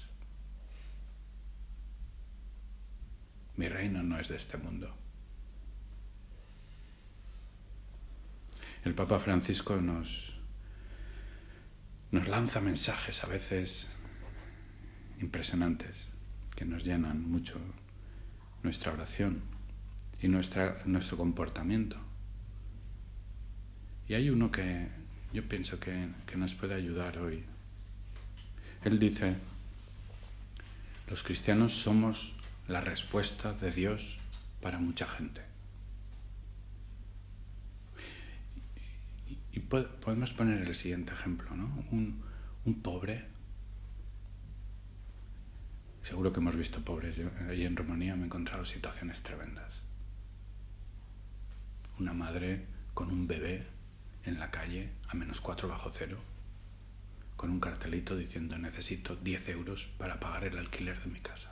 Mi 3.57 3.67
reino 3.67 4.01
no 4.03 4.17
es 4.19 4.29
de 4.29 4.37
este 4.37 4.57
mundo. 4.57 5.00
El 8.83 8.95
Papa 8.95 9.19
Francisco 9.19 9.77
nos, 9.77 10.33
nos 12.11 12.27
lanza 12.27 12.61
mensajes 12.61 13.23
a 13.23 13.27
veces 13.27 13.87
impresionantes 15.19 16.07
que 16.55 16.65
nos 16.65 16.83
llenan 16.83 17.29
mucho 17.29 17.59
nuestra 18.63 18.91
oración 18.93 19.41
y 20.21 20.27
nuestra, 20.27 20.81
nuestro 20.85 21.17
comportamiento. 21.17 21.97
Y 24.07 24.15
hay 24.15 24.29
uno 24.29 24.51
que 24.51 24.87
yo 25.31 25.47
pienso 25.47 25.79
que, 25.79 26.09
que 26.25 26.37
nos 26.37 26.55
puede 26.55 26.73
ayudar 26.73 27.19
hoy. 27.19 27.43
Él 28.83 28.97
dice, 28.97 29.35
los 31.07 31.23
cristianos 31.23 31.73
somos 31.73 32.33
la 32.67 32.81
respuesta 32.81 33.53
de 33.53 33.71
Dios 33.71 34.17
para 34.59 34.79
mucha 34.79 35.07
gente. 35.07 35.50
Y 39.53 39.59
podemos 39.59 40.33
poner 40.33 40.61
el 40.61 40.75
siguiente 40.75 41.13
ejemplo, 41.13 41.55
¿no? 41.55 41.85
Un, 41.91 42.23
un 42.65 42.81
pobre. 42.81 43.25
Seguro 46.03 46.31
que 46.31 46.39
hemos 46.39 46.55
visto 46.55 46.81
pobres. 46.81 47.15
Yo 47.15 47.29
ahí 47.49 47.65
en 47.65 47.75
Rumanía 47.75 48.15
me 48.15 48.23
he 48.23 48.25
encontrado 48.25 48.65
situaciones 48.65 49.21
tremendas. 49.21 49.73
Una 51.99 52.13
madre 52.13 52.65
con 52.93 53.11
un 53.11 53.27
bebé 53.27 53.67
en 54.25 54.39
la 54.39 54.51
calle 54.51 54.89
a 55.07 55.15
menos 55.15 55.41
cuatro 55.41 55.67
bajo 55.67 55.91
cero, 55.91 56.17
con 57.35 57.49
un 57.49 57.59
cartelito 57.59 58.15
diciendo 58.15 58.57
necesito 58.57 59.15
10 59.15 59.49
euros 59.49 59.87
para 59.97 60.19
pagar 60.19 60.43
el 60.45 60.57
alquiler 60.57 61.01
de 61.01 61.09
mi 61.09 61.19
casa. 61.19 61.50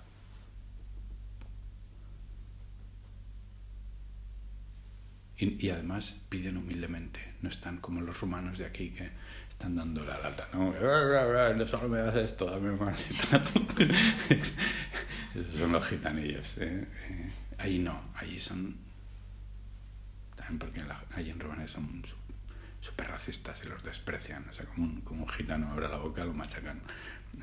Y, 5.42 5.70
además 5.70 6.16
piden 6.28 6.58
humildemente, 6.58 7.22
no 7.42 7.48
están 7.48 7.78
como 7.78 8.02
los 8.02 8.20
rumanos 8.20 8.58
de 8.58 8.66
aquí 8.66 8.90
que 8.90 9.10
están 9.50 9.74
dando 9.74 10.04
la 10.04 10.20
lata, 10.20 10.50
¿no? 10.52 10.74
No 10.74 11.66
solo 11.66 11.88
me 11.88 12.00
das 12.00 12.18
esto, 12.18 12.46
dame 12.46 12.72
más 12.72 13.10
y 13.10 13.14
tal. 13.14 13.42
Esos 15.36 15.56
son 15.56 15.72
los 15.72 15.86
gitanillos. 15.88 16.58
¿eh? 16.58 16.86
Eh, 17.08 17.34
ahí 17.58 17.80
no, 17.80 18.12
ahí 18.16 18.38
son. 18.38 18.76
También 20.36 20.60
porque 20.60 20.84
la, 20.84 21.02
ahí 21.16 21.30
en 21.30 21.40
Rumanía 21.40 21.70
son 21.70 22.04
súper 22.82 23.08
racistas 23.08 23.64
y 23.64 23.70
los 23.70 23.82
desprecian. 23.82 24.46
O 24.50 24.54
sea, 24.54 24.66
como 24.66 24.88
un, 24.88 25.02
como 25.02 25.24
un 25.24 25.30
gitano 25.30 25.72
abre 25.72 25.88
la 25.88 25.98
boca, 25.98 26.26
lo 26.26 26.34
machacan. 26.34 26.82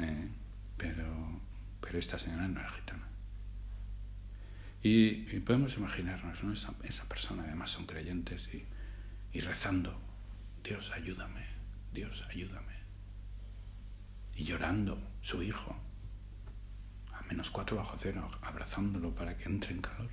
Eh, 0.01 0.29
pero, 0.77 1.41
pero 1.81 1.99
esta 1.99 2.19
señora 2.19 2.47
no 2.47 2.61
es 2.61 2.73
gitana. 2.73 3.06
Y, 4.89 5.41
podemos 5.41 5.77
imaginarnos, 5.77 6.45
¿no? 6.45 6.53
esa, 6.53 6.73
esa, 6.85 7.05
persona, 7.09 7.43
además 7.43 7.71
son 7.71 7.87
creyentes 7.87 8.49
y, 8.55 8.65
y 9.37 9.41
rezando, 9.41 10.01
Dios 10.63 10.93
ayúdame, 10.93 11.45
Dios 11.93 12.23
ayúdame. 12.31 12.77
Y 14.37 14.45
llorando, 14.45 15.03
su 15.23 15.43
hijo, 15.43 15.77
a 17.13 17.21
menos 17.23 17.51
cuatro 17.51 17.77
bajo 17.79 17.97
cero, 17.99 18.31
abrazándolo 18.43 19.13
para 19.13 19.37
que 19.37 19.47
entre 19.47 19.73
en 19.73 19.81
calor. 19.81 20.11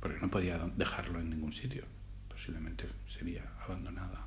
Porque 0.00 0.18
no 0.18 0.28
podía 0.28 0.58
dejarlo 0.58 1.20
en 1.20 1.30
ningún 1.30 1.52
sitio, 1.52 1.84
posiblemente 2.28 2.88
sería 3.16 3.44
abandonada. 3.64 4.26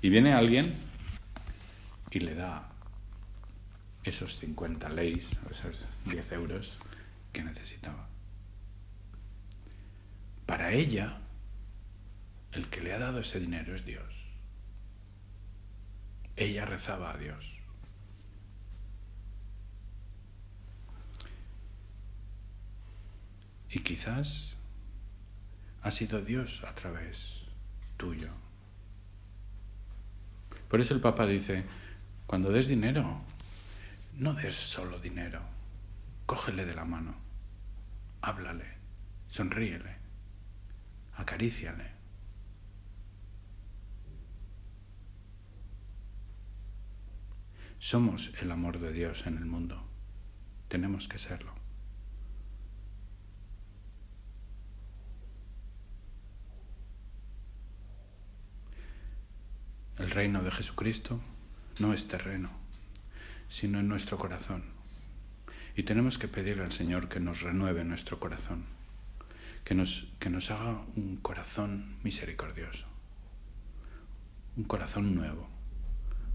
Y 0.00 0.10
viene 0.10 0.32
alguien 0.32 0.72
y 2.12 2.20
le 2.20 2.36
da 2.36 2.70
esos 4.04 4.36
50 4.38 4.88
leyes, 4.90 5.28
esos 5.50 5.86
10 6.06 6.32
euros 6.32 6.78
que 7.32 7.42
necesitaba. 7.42 8.08
Para 10.46 10.72
ella, 10.72 11.18
el 12.52 12.68
que 12.68 12.80
le 12.80 12.92
ha 12.92 12.98
dado 12.98 13.20
ese 13.20 13.38
dinero 13.38 13.74
es 13.74 13.84
Dios. 13.84 14.12
Ella 16.36 16.64
rezaba 16.64 17.12
a 17.12 17.18
Dios. 17.18 17.58
Y 23.70 23.80
quizás 23.80 24.56
ha 25.82 25.90
sido 25.90 26.20
Dios 26.22 26.64
a 26.64 26.74
través 26.74 27.42
tuyo. 27.96 28.30
Por 30.68 30.80
eso 30.80 30.94
el 30.94 31.00
Papa 31.00 31.26
dice, 31.26 31.64
cuando 32.26 32.50
des 32.50 32.66
dinero, 32.66 33.22
no 34.20 34.34
des 34.34 34.54
solo 34.54 34.98
dinero, 34.98 35.40
cógele 36.26 36.66
de 36.66 36.74
la 36.74 36.84
mano, 36.84 37.14
háblale, 38.20 38.66
sonríele, 39.28 39.96
acaríciale. 41.16 41.90
Somos 47.78 48.34
el 48.42 48.50
amor 48.50 48.78
de 48.78 48.92
Dios 48.92 49.26
en 49.26 49.38
el 49.38 49.46
mundo, 49.46 49.82
tenemos 50.68 51.08
que 51.08 51.16
serlo. 51.16 51.54
El 59.96 60.10
reino 60.10 60.42
de 60.42 60.50
Jesucristo 60.50 61.20
no 61.78 61.94
es 61.94 62.06
terreno 62.06 62.60
sino 63.50 63.80
en 63.80 63.88
nuestro 63.88 64.16
corazón. 64.16 64.62
Y 65.76 65.82
tenemos 65.82 66.16
que 66.16 66.28
pedirle 66.28 66.64
al 66.64 66.72
Señor 66.72 67.08
que 67.08 67.20
nos 67.20 67.42
renueve 67.42 67.84
nuestro 67.84 68.18
corazón, 68.18 68.64
que 69.64 69.74
nos, 69.74 70.06
que 70.18 70.30
nos 70.30 70.50
haga 70.50 70.80
un 70.96 71.18
corazón 71.20 71.96
misericordioso, 72.02 72.86
un 74.56 74.64
corazón 74.64 75.14
nuevo, 75.14 75.48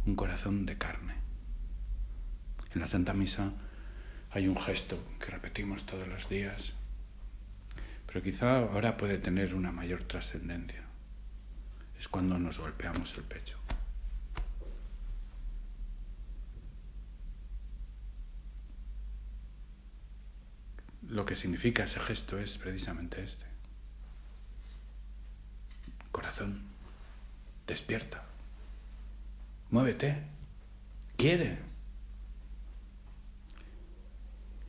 un 0.06 0.16
corazón 0.16 0.66
de 0.66 0.78
carne. 0.78 1.16
En 2.74 2.82
la 2.82 2.88
Santa 2.88 3.14
Misa 3.14 3.54
hay 4.32 4.48
un 4.48 4.58
gesto 4.58 5.02
que 5.20 5.32
repetimos 5.32 5.86
todos 5.86 6.08
los 6.08 6.30
días, 6.30 6.74
pero 8.06 8.22
quizá 8.22 8.58
ahora 8.58 8.98
puede 8.98 9.18
tener 9.18 9.56
una 9.56 9.72
mayor 9.72 10.04
trascendencia. 10.04 10.84
Es 11.98 12.10
cuando 12.10 12.38
nos 12.38 12.60
golpeamos 12.60 13.16
el 13.18 13.24
pecho. 13.24 13.58
Lo 21.16 21.26
que 21.26 21.36
significa 21.36 21.86
ese 21.86 22.00
gesto 22.02 22.38
es 22.38 22.58
precisamente 22.58 23.24
este. 23.24 23.46
Corazón, 26.12 26.62
despierta, 27.66 28.26
muévete, 29.72 30.24
quiere. 31.16 31.60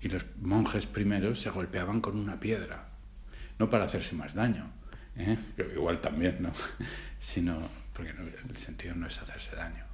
Y 0.00 0.08
los 0.08 0.24
monjes 0.40 0.86
primeros 0.86 1.40
se 1.40 1.50
golpeaban 1.50 2.00
con 2.00 2.16
una 2.16 2.38
piedra, 2.38 2.90
no 3.58 3.68
para 3.68 3.86
hacerse 3.86 4.14
más 4.14 4.34
daño, 4.34 4.70
¿eh? 5.16 5.36
igual 5.74 6.00
también, 6.00 6.42
¿no? 6.42 6.52
sino 7.18 7.68
porque 7.92 8.10
el 8.48 8.56
sentido 8.56 8.94
no 8.94 9.08
es 9.08 9.18
hacerse 9.18 9.56
daño, 9.56 9.84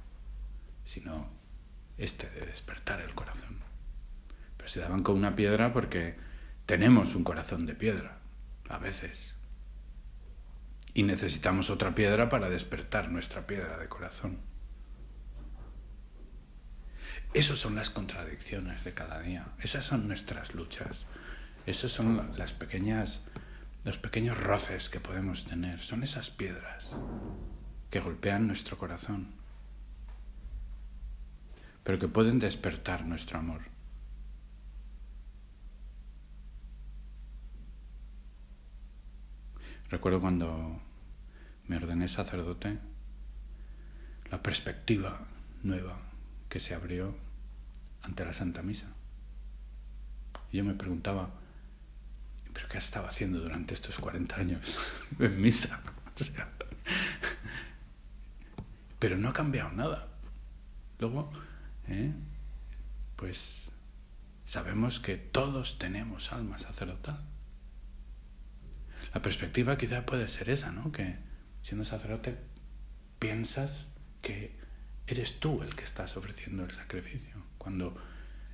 sino 0.85 1.29
este 1.97 2.29
de 2.29 2.45
despertar 2.45 3.01
el 3.01 3.15
corazón. 3.15 3.57
Pero 4.57 4.69
se 4.69 4.81
daban 4.81 5.01
con 5.01 5.15
una 5.15 5.35
piedra 5.35 5.73
porque 5.73 6.15
tenemos 6.65 7.15
un 7.15 7.23
corazón 7.23 7.65
de 7.65 7.75
piedra, 7.75 8.19
a 8.69 8.77
veces. 8.77 9.35
Y 10.93 11.03
necesitamos 11.03 11.69
otra 11.69 11.95
piedra 11.95 12.29
para 12.29 12.49
despertar 12.49 13.09
nuestra 13.09 13.45
piedra 13.47 13.77
de 13.77 13.89
corazón. 13.89 14.39
Esas 17.33 17.57
son 17.57 17.75
las 17.75 17.89
contradicciones 17.89 18.83
de 18.83 18.93
cada 18.93 19.19
día. 19.19 19.47
Esas 19.59 19.85
son 19.85 20.07
nuestras 20.07 20.53
luchas. 20.53 21.05
Esos 21.65 21.91
son 21.91 22.31
las 22.37 22.53
pequeñas, 22.53 23.21
los 23.83 23.97
pequeños 23.97 24.37
roces 24.37 24.87
que 24.89 24.99
podemos 24.99 25.45
tener. 25.45 25.81
Son 25.81 26.03
esas 26.03 26.29
piedras 26.29 26.89
que 27.89 27.99
golpean 27.99 28.47
nuestro 28.47 28.77
corazón, 28.77 29.33
pero 31.83 31.99
que 31.99 32.07
pueden 32.07 32.39
despertar 32.39 33.05
nuestro 33.05 33.39
amor. 33.39 33.72
Recuerdo 39.93 40.21
cuando 40.21 40.81
me 41.67 41.77
ordené 41.77 42.09
sacerdote, 42.09 42.79
la 44.31 44.41
perspectiva 44.41 45.27
nueva 45.61 45.99
que 46.49 46.59
se 46.59 46.73
abrió 46.73 47.15
ante 48.01 48.25
la 48.25 48.33
Santa 48.33 48.63
Misa. 48.63 48.87
Y 50.51 50.57
yo 50.57 50.63
me 50.63 50.73
preguntaba, 50.73 51.29
¿pero 52.53 52.67
qué 52.69 52.79
estaba 52.79 53.09
haciendo 53.09 53.39
durante 53.39 53.75
estos 53.75 53.99
40 53.99 54.35
años 54.35 55.05
en 55.19 55.39
misa? 55.39 55.79
pero 58.97 59.19
no 59.19 59.29
ha 59.29 59.33
cambiado 59.33 59.73
nada. 59.73 60.07
Luego, 60.97 61.31
¿eh? 61.87 62.11
pues 63.15 63.69
sabemos 64.43 64.99
que 64.99 65.17
todos 65.17 65.77
tenemos 65.77 66.33
alma 66.33 66.57
sacerdotal. 66.57 67.32
La 69.13 69.21
perspectiva 69.21 69.77
quizá 69.77 70.05
puede 70.05 70.27
ser 70.27 70.49
esa, 70.49 70.71
¿no? 70.71 70.91
Que 70.91 71.17
siendo 71.61 71.85
sacerdote 71.85 72.37
piensas 73.19 73.85
que 74.21 74.57
eres 75.07 75.39
tú 75.39 75.61
el 75.61 75.75
que 75.75 75.83
estás 75.83 76.17
ofreciendo 76.17 76.63
el 76.63 76.71
sacrificio, 76.71 77.35
cuando 77.57 77.95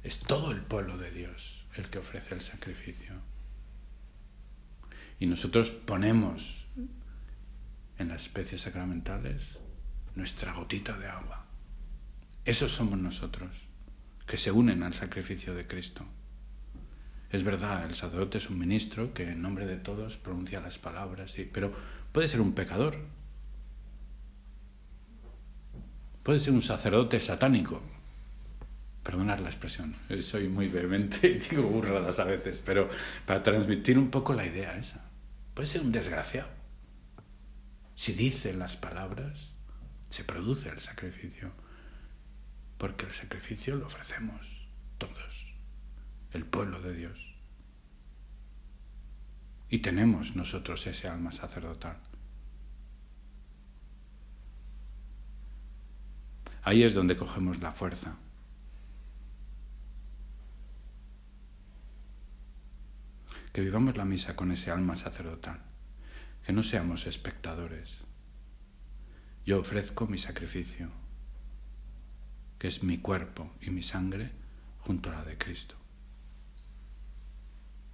es 0.03 0.19
todo 0.19 0.51
el 0.51 0.61
pueblo 0.61 0.97
de 0.97 1.11
Dios 1.11 1.65
el 1.75 1.89
que 1.89 1.99
ofrece 1.99 2.35
el 2.35 2.41
sacrificio. 2.41 3.13
Y 5.19 5.27
nosotros 5.27 5.71
ponemos 5.71 6.65
en 7.97 8.07
las 8.07 8.23
especies 8.23 8.61
sacramentales 8.61 9.43
nuestra 10.15 10.53
gotita 10.53 10.97
de 10.97 11.07
agua. 11.07 11.45
Esos 12.45 12.71
somos 12.71 12.97
nosotros, 12.97 13.67
que 14.25 14.37
se 14.37 14.51
unen 14.51 14.83
al 14.83 14.93
sacrificio 14.93 15.53
de 15.53 15.67
Cristo. 15.67 16.05
Es 17.31 17.43
verdad, 17.43 17.85
el 17.85 17.93
sacerdote 17.93 18.39
es 18.39 18.49
un 18.49 18.57
ministro 18.57 19.13
que 19.13 19.23
en 19.23 19.41
nombre 19.41 19.67
de 19.67 19.77
todos 19.77 20.17
pronuncia 20.17 20.61
las 20.61 20.79
palabras, 20.79 21.35
pero 21.53 21.71
puede 22.11 22.27
ser 22.27 22.41
un 22.41 22.53
pecador. 22.53 22.97
Puede 26.23 26.39
ser 26.39 26.53
un 26.53 26.63
sacerdote 26.63 27.19
satánico. 27.19 27.81
Perdonad 29.03 29.39
la 29.39 29.49
expresión, 29.49 29.95
soy 30.21 30.49
muy 30.49 30.67
vehemente 30.67 31.27
y 31.27 31.39
digo 31.49 31.63
burradas 31.63 32.19
a 32.19 32.25
veces, 32.25 32.61
pero 32.65 32.89
para 33.25 33.43
transmitir 33.43 33.97
un 33.97 34.09
poco 34.09 34.33
la 34.33 34.45
idea 34.45 34.77
esa. 34.77 35.05
Puede 35.53 35.67
ser 35.67 35.81
un 35.81 35.91
desgraciado. 35.91 36.49
Si 37.95 38.13
dice 38.13 38.53
las 38.53 38.75
palabras, 38.75 39.49
se 40.09 40.23
produce 40.23 40.69
el 40.69 40.79
sacrificio, 40.79 41.51
porque 42.77 43.05
el 43.05 43.13
sacrificio 43.13 43.75
lo 43.75 43.87
ofrecemos 43.87 44.67
todos 44.97 45.38
el 46.31 46.45
pueblo 46.45 46.81
de 46.81 46.93
Dios. 46.93 47.35
Y 49.69 49.79
tenemos 49.79 50.35
nosotros 50.35 50.85
ese 50.87 51.07
alma 51.07 51.31
sacerdotal. 51.31 51.97
Ahí 56.63 56.83
es 56.83 56.93
donde 56.93 57.15
cogemos 57.15 57.61
la 57.61 57.71
fuerza. 57.71 58.15
Que 63.53 63.61
vivamos 63.61 63.97
la 63.97 64.05
misa 64.05 64.35
con 64.35 64.51
ese 64.51 64.71
alma 64.71 64.95
sacerdotal. 64.95 65.61
Que 66.45 66.53
no 66.53 66.63
seamos 66.63 67.07
espectadores. 67.07 67.97
Yo 69.45 69.59
ofrezco 69.59 70.05
mi 70.05 70.17
sacrificio, 70.17 70.89
que 72.59 72.67
es 72.67 72.83
mi 72.83 72.99
cuerpo 72.99 73.51
y 73.61 73.71
mi 73.71 73.81
sangre 73.81 74.31
junto 74.79 75.09
a 75.09 75.13
la 75.13 75.23
de 75.23 75.37
Cristo. 75.37 75.78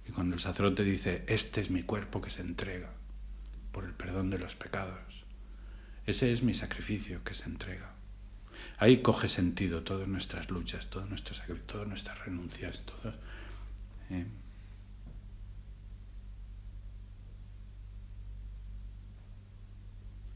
Y 0.08 0.12
cuando 0.12 0.34
el 0.34 0.40
sacerdote 0.40 0.84
dice, 0.84 1.24
este 1.26 1.60
es 1.60 1.70
mi 1.70 1.82
cuerpo 1.82 2.20
que 2.20 2.30
se 2.30 2.42
entrega 2.42 2.90
por 3.72 3.84
el 3.84 3.92
perdón 3.92 4.30
de 4.30 4.38
los 4.38 4.54
pecados, 4.54 5.24
ese 6.06 6.32
es 6.32 6.42
mi 6.42 6.54
sacrificio 6.54 7.24
que 7.24 7.34
se 7.34 7.44
entrega. 7.44 7.92
Ahí 8.78 9.02
coge 9.02 9.28
sentido 9.28 9.82
todas 9.82 10.06
nuestras 10.06 10.50
luchas, 10.50 10.88
todo 10.88 11.06
nuestro 11.06 11.34
sacrificio, 11.34 11.66
todas 11.66 11.88
nuestras 11.88 12.18
renuncias, 12.24 12.84
todo. 12.84 13.14
¿eh? 14.10 14.26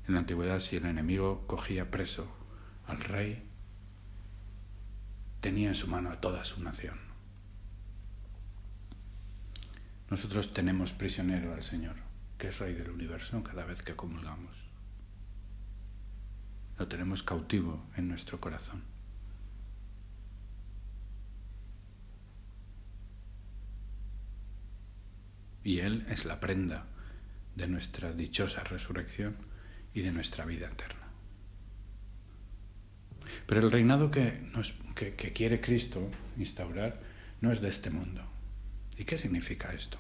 En 0.09 0.15
la 0.15 0.21
antigüedad, 0.21 0.59
si 0.59 0.77
el 0.77 0.87
enemigo 0.87 1.47
cogía 1.47 1.91
preso 1.91 2.27
al 2.87 3.01
rey, 3.01 3.45
tenía 5.41 5.69
en 5.69 5.75
su 5.75 5.87
mano 5.87 6.11
a 6.11 6.21
toda 6.21 6.45
su 6.45 6.63
nación. 6.63 7.10
Nosotros 10.11 10.53
tenemos 10.53 10.93
prisionero 10.93 11.55
al 11.55 11.63
Señor, 11.63 11.95
que 12.37 12.49
es 12.49 12.59
Rey 12.59 12.75
del 12.75 12.91
universo, 12.91 13.45
cada 13.45 13.65
vez 13.65 13.83
que 13.83 13.95
comulgamos. 13.95 14.57
Lo 16.79 16.89
tenemos 16.89 17.23
cautivo 17.23 17.87
en 17.97 18.09
nuestro 18.09 18.41
corazón. 18.41 18.83
Y 25.63 25.79
Él 25.79 26.05
es 26.09 26.25
la 26.25 26.41
prenda 26.41 26.87
de 27.55 27.69
nuestra 27.69 28.13
dichosa 28.13 28.65
resurrección 28.65 29.37
y 29.95 30.01
de 30.01 30.11
nuestra 30.11 30.45
vida 30.45 30.67
eterna. 30.67 31.07
Pero 33.47 33.61
el 33.61 33.71
reinado 33.71 34.11
que, 34.11 34.51
que 34.97 35.33
quiere 35.33 35.61
Cristo 35.61 36.11
instaurar 36.37 37.01
no 37.41 37.53
es 37.53 37.61
de 37.61 37.69
este 37.69 37.91
mundo. 37.91 38.30
¿Y 39.01 39.05
qué 39.05 39.17
significa 39.17 39.73
esto? 39.73 39.97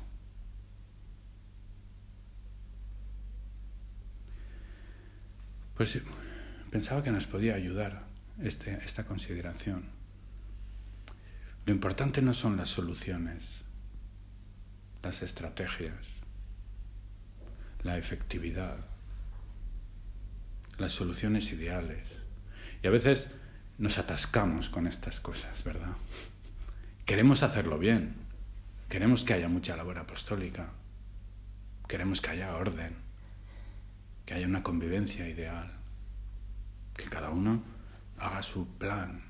Pues 5.74 5.98
pensaba 6.70 7.02
que 7.02 7.10
nos 7.10 7.26
podía 7.26 7.54
ayudar 7.54 8.04
este, 8.42 8.74
esta 8.84 9.06
consideración. 9.06 9.84
Lo 11.64 11.72
importante 11.72 12.20
no 12.20 12.34
son 12.34 12.58
las 12.58 12.68
soluciones, 12.68 13.42
las 15.02 15.22
estrategias, 15.22 16.04
la 17.82 17.96
efectividad, 17.96 18.76
las 20.76 20.92
soluciones 20.92 21.50
ideales. 21.52 22.06
Y 22.82 22.86
a 22.86 22.90
veces 22.90 23.30
nos 23.78 23.96
atascamos 23.96 24.68
con 24.68 24.86
estas 24.86 25.20
cosas, 25.20 25.64
¿verdad? 25.64 25.96
Queremos 27.06 27.42
hacerlo 27.42 27.78
bien, 27.78 28.28
queremos 28.90 29.24
que 29.24 29.32
haya 29.32 29.48
mucha 29.48 29.76
labor 29.76 29.98
apostólica, 29.98 30.68
queremos 31.88 32.20
que 32.20 32.30
haya 32.30 32.56
orden, 32.56 32.96
que 34.26 34.34
haya 34.34 34.46
una 34.46 34.64
convivencia 34.64 35.28
ideal, 35.28 35.72
que 36.96 37.04
cada 37.04 37.30
uno 37.30 37.62
haga 38.18 38.42
su 38.42 38.66
plan, 38.78 39.22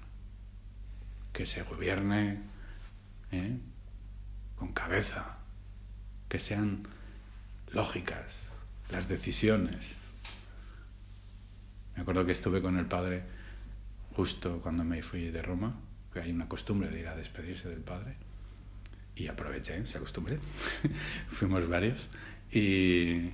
que 1.34 1.44
se 1.44 1.62
gobierne 1.62 2.40
¿eh? 3.30 3.58
con 4.56 4.72
cabeza, 4.72 5.36
que 6.30 6.40
sean 6.40 6.88
lógicas 7.70 8.40
las 8.90 9.08
decisiones, 9.08 9.96
me 11.94 12.02
acuerdo 12.02 12.24
que 12.24 12.32
estuve 12.32 12.62
con 12.62 12.78
el 12.78 12.86
padre 12.86 13.24
justo 14.16 14.60
cuando 14.62 14.84
me 14.84 15.02
fui 15.02 15.30
de 15.30 15.42
Roma, 15.42 15.74
que 16.14 16.20
hay 16.20 16.30
una 16.30 16.48
costumbre 16.48 16.88
de 16.88 17.00
ir 17.00 17.08
a 17.08 17.14
despedirse 17.14 17.68
del 17.68 17.82
padre, 17.82 18.16
y 19.20 19.28
aproveché 19.28 19.76
esa 19.78 19.98
costumbre. 19.98 20.38
Fuimos 21.28 21.68
varios. 21.68 22.08
Y, 22.50 23.30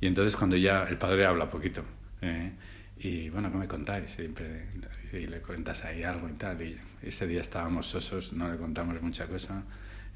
y, 0.00 0.06
entonces 0.06 0.36
cuando 0.36 0.56
ya 0.56 0.84
el 0.84 0.98
padre 0.98 1.24
habla 1.24 1.48
poquito, 1.48 1.82
¿eh? 2.20 2.52
y 2.98 3.30
bueno, 3.30 3.50
¿qué 3.50 3.58
me 3.58 3.66
contáis? 3.66 4.10
Siempre 4.10 4.66
y 5.12 5.26
le 5.26 5.40
cuentas 5.40 5.84
ahí 5.84 6.02
algo 6.02 6.28
y 6.28 6.32
tal. 6.32 6.60
Y 6.60 6.78
ese 7.02 7.26
día 7.26 7.40
estábamos 7.40 7.86
sosos, 7.86 8.32
no 8.34 8.50
le 8.50 8.58
contamos 8.58 9.00
mucha 9.00 9.26
cosa. 9.26 9.62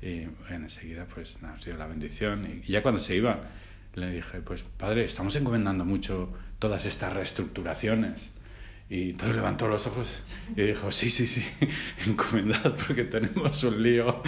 Y 0.02 0.26
bueno, 0.26 0.64
enseguida 0.64 1.06
pues 1.06 1.40
nos 1.40 1.64
dio 1.64 1.76
la 1.76 1.86
bendición. 1.86 2.44
Y, 2.46 2.68
y 2.68 2.72
ya 2.72 2.82
cuando 2.82 3.00
se 3.00 3.16
iba, 3.16 3.40
le 3.94 4.10
dije, 4.10 4.40
pues 4.42 4.62
padre, 4.62 5.02
estamos 5.04 5.34
encomendando 5.36 5.84
mucho 5.84 6.32
todas 6.58 6.84
estas 6.84 7.12
reestructuraciones. 7.14 8.33
Y 8.88 9.14
todo 9.14 9.32
levantó 9.32 9.66
los 9.66 9.86
ojos 9.86 10.22
y 10.56 10.62
dijo, 10.62 10.92
sí, 10.92 11.10
sí, 11.10 11.26
sí, 11.26 11.44
encomendad 12.06 12.76
porque 12.86 13.04
tenemos 13.04 13.64
un 13.64 13.82
lío. 13.82 14.22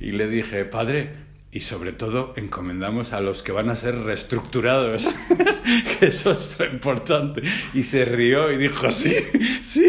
Y 0.00 0.12
le 0.12 0.28
dije, 0.28 0.64
padre, 0.64 1.26
y 1.56 1.60
sobre 1.60 1.92
todo 1.92 2.34
encomendamos 2.36 3.12
a 3.14 3.20
los 3.20 3.42
que 3.42 3.52
van 3.52 3.70
a 3.70 3.76
ser 3.76 3.96
reestructurados, 3.96 5.08
que 5.98 6.06
eso 6.06 6.32
es 6.32 6.58
lo 6.58 6.66
importante. 6.66 7.40
Y 7.72 7.84
se 7.84 8.04
rió 8.04 8.52
y 8.52 8.58
dijo, 8.58 8.90
sí, 8.90 9.14
sí, 9.62 9.88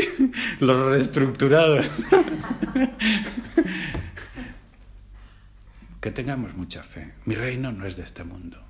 los 0.61 0.79
reestructurados. 0.85 1.89
que 5.99 6.11
tengamos 6.11 6.53
mucha 6.53 6.83
fe. 6.83 7.15
Mi 7.25 7.35
reino 7.35 7.73
no 7.73 7.85
es 7.85 7.97
de 7.97 8.03
este 8.03 8.23
mundo. 8.23 8.63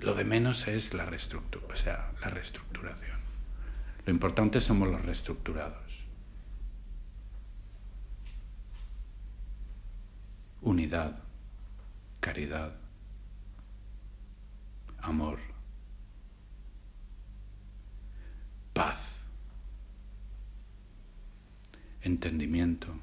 Lo 0.00 0.14
de 0.14 0.24
menos 0.24 0.66
es 0.66 0.94
la, 0.94 1.04
reestructura, 1.06 1.66
o 1.72 1.76
sea, 1.76 2.10
la 2.20 2.28
reestructuración. 2.28 3.15
Lo 4.06 4.12
importante 4.12 4.60
somos 4.60 4.88
los 4.88 5.04
reestructurados. 5.04 6.06
Unidad, 10.62 11.18
caridad, 12.20 12.76
amor, 15.00 15.40
paz, 18.72 19.16
entendimiento. 22.00 22.94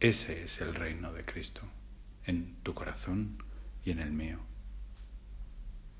Ese 0.00 0.44
es 0.44 0.62
el 0.62 0.74
reino 0.74 1.12
de 1.12 1.26
Cristo 1.26 1.62
en 2.24 2.56
tu 2.62 2.72
corazón 2.72 3.42
y 3.84 3.90
en 3.90 3.98
el 3.98 4.12
mío. 4.12 4.38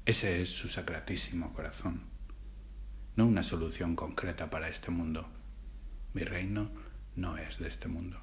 Ese 0.07 0.41
es 0.41 0.49
su 0.49 0.69
sacratísimo 0.69 1.53
corazón, 1.53 2.14
no 3.17 3.27
una 3.27 3.43
solución 3.43 3.97
concreta 3.97 4.51
para 4.51 4.69
este 4.69 4.91
mundo. 4.91 5.29
Mi 6.13 6.23
reino 6.23 6.71
no 7.17 7.39
es 7.39 7.59
de 7.59 7.69
este 7.69 7.89
mundo. 7.89 8.19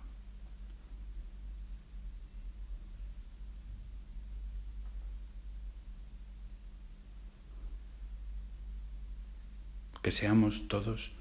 Que 10.01 10.11
seamos 10.11 10.67
todos 10.67 11.13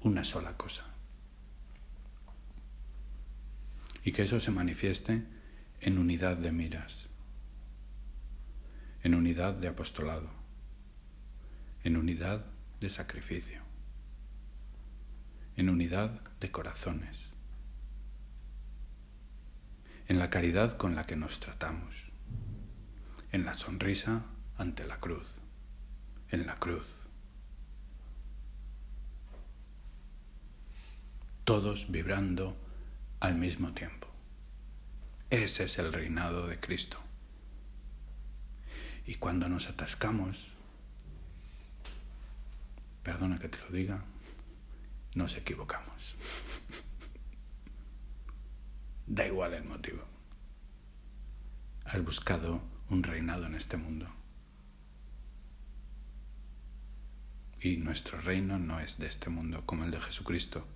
una 0.00 0.24
sola 0.24 0.56
cosa. 0.56 0.84
Y 4.04 4.12
que 4.12 4.22
eso 4.22 4.40
se 4.40 4.50
manifieste 4.50 5.24
en 5.80 5.98
unidad 5.98 6.36
de 6.36 6.52
miras 6.52 7.06
en 9.06 9.14
unidad 9.14 9.54
de 9.54 9.68
apostolado, 9.68 10.28
en 11.84 11.96
unidad 11.96 12.44
de 12.86 12.90
sacrificio, 12.90 13.62
en 15.56 15.70
unidad 15.70 16.22
de 16.38 16.52
corazones, 16.52 17.18
en 20.06 20.20
la 20.20 20.30
caridad 20.30 20.76
con 20.76 20.94
la 20.94 21.02
que 21.02 21.16
nos 21.16 21.40
tratamos, 21.40 22.04
en 23.32 23.44
la 23.44 23.54
sonrisa 23.54 24.22
ante 24.56 24.86
la 24.86 25.00
cruz, 25.00 25.34
en 26.30 26.46
la 26.46 26.54
cruz. 26.54 26.94
Todos 31.42 31.90
vibrando 31.90 32.56
al 33.18 33.34
mismo 33.34 33.72
tiempo. 33.72 34.06
Ese 35.30 35.64
es 35.64 35.76
el 35.80 35.92
reinado 35.92 36.46
de 36.46 36.60
Cristo. 36.60 36.98
Y 39.04 39.16
cuando 39.16 39.48
nos 39.48 39.68
atascamos, 39.68 40.55
perdona 43.06 43.38
que 43.38 43.48
te 43.48 43.58
lo 43.60 43.68
diga, 43.68 44.02
nos 45.14 45.36
equivocamos. 45.36 46.16
da 49.06 49.24
igual 49.24 49.54
el 49.54 49.62
motivo. 49.62 50.02
has 51.84 52.02
buscado 52.04 52.60
un 52.90 53.04
reinado 53.04 53.46
en 53.46 53.54
este 53.54 53.76
mundo. 53.76 54.08
Y 57.60 57.76
nuestro 57.76 58.20
reino 58.20 58.58
no 58.58 58.80
es 58.80 58.98
de 58.98 59.06
este 59.06 59.30
mundo 59.30 59.64
como 59.64 59.84
el 59.84 59.92
de 59.92 60.00
Jesucristo. 60.00 60.66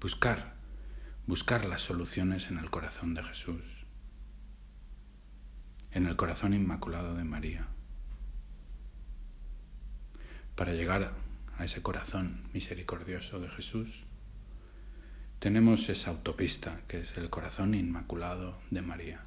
Buscar, 0.00 0.54
buscar 1.26 1.64
las 1.64 1.82
soluciones 1.82 2.46
en 2.48 2.58
el 2.58 2.70
corazón 2.70 3.14
de 3.14 3.24
Jesús, 3.24 3.77
en 5.92 6.06
el 6.06 6.16
corazón 6.16 6.54
inmaculado 6.54 7.14
de 7.14 7.24
María, 7.24 7.66
para 10.54 10.72
llegar 10.72 11.12
a 11.56 11.64
ese 11.64 11.82
corazón 11.82 12.42
misericordioso 12.52 13.40
de 13.40 13.48
Jesús 13.48 14.04
tenemos 15.38 15.88
esa 15.88 16.10
autopista 16.10 16.80
que 16.88 17.00
es 17.00 17.16
el 17.16 17.30
corazón 17.30 17.74
inmaculado 17.74 18.58
de 18.70 18.82
María. 18.82 19.20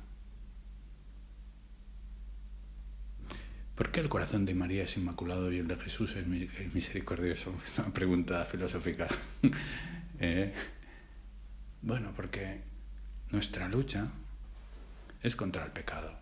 ¿Por 3.75 3.91
qué 3.91 4.01
el 4.01 4.09
corazón 4.09 4.45
de 4.45 4.53
María 4.53 4.83
es 4.83 4.97
inmaculado 4.97 5.51
y 5.51 5.59
el 5.59 5.67
de 5.67 5.77
Jesús 5.77 6.15
es 6.15 6.27
misericordioso? 6.27 7.55
Es 7.63 7.79
una 7.79 7.93
pregunta 7.93 8.45
filosófica. 8.45 9.07
Eh, 10.23 10.53
bueno, 11.81 12.13
porque 12.15 12.61
nuestra 13.31 13.67
lucha 13.67 14.07
es 15.23 15.35
contra 15.35 15.65
el 15.65 15.71
pecado. 15.71 16.13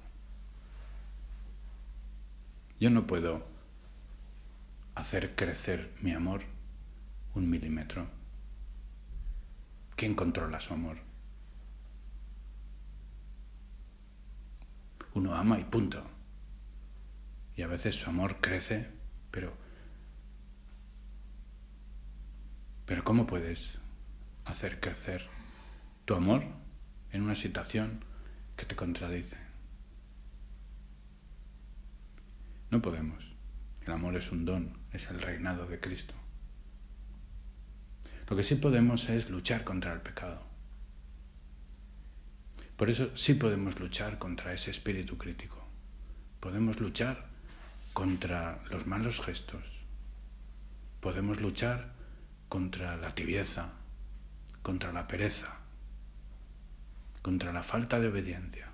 Yo 2.79 2.89
no 2.89 3.07
puedo 3.07 3.45
hacer 4.95 5.35
crecer 5.35 5.93
mi 6.01 6.11
amor 6.11 6.43
un 7.35 7.49
milímetro 7.49 8.19
¿Quién 9.99 10.15
controla 10.15 10.61
su 10.61 10.73
amor? 10.73 10.95
Uno 15.13 15.35
ama 15.35 15.59
y 15.59 15.65
punto. 15.65 16.01
Y 17.57 17.63
a 17.63 17.67
veces 17.67 17.97
su 17.97 18.09
amor 18.09 18.37
crece, 18.39 18.87
pero... 19.29 19.51
Pero 22.85 23.03
¿cómo 23.03 23.27
puedes 23.27 23.77
hacer 24.45 24.79
crecer 24.79 25.27
tu 26.05 26.15
amor 26.15 26.45
en 27.11 27.23
una 27.23 27.35
situación 27.35 28.05
que 28.55 28.65
te 28.65 28.77
contradice? 28.77 29.48
No 32.71 32.81
podemos. 32.81 33.35
El 33.85 33.93
amor 33.93 34.15
es 34.15 34.31
un 34.31 34.45
don, 34.45 34.77
es 34.91 35.09
el 35.09 35.21
reinado 35.21 35.65
de 35.65 35.79
Cristo. 35.79 36.13
Lo 38.27 38.35
que 38.35 38.43
sí 38.43 38.55
podemos 38.55 39.09
es 39.09 39.29
luchar 39.29 39.63
contra 39.63 39.91
el 39.93 40.01
pecado. 40.01 40.43
Por 42.77 42.89
eso 42.89 43.15
sí 43.17 43.33
podemos 43.33 43.79
luchar 43.79 44.19
contra 44.19 44.53
ese 44.53 44.71
espíritu 44.71 45.17
crítico. 45.17 45.65
Podemos 46.39 46.79
luchar 46.79 47.25
contra 47.93 48.63
los 48.69 48.85
malos 48.87 49.19
gestos. 49.19 49.63
Podemos 51.01 51.41
luchar 51.41 51.93
contra 52.47 52.97
la 52.97 53.15
tibieza, 53.15 53.73
contra 54.61 54.93
la 54.93 55.07
pereza, 55.07 55.57
contra 57.21 57.51
la 57.51 57.63
falta 57.63 57.99
de 57.99 58.07
obediencia. 58.07 58.67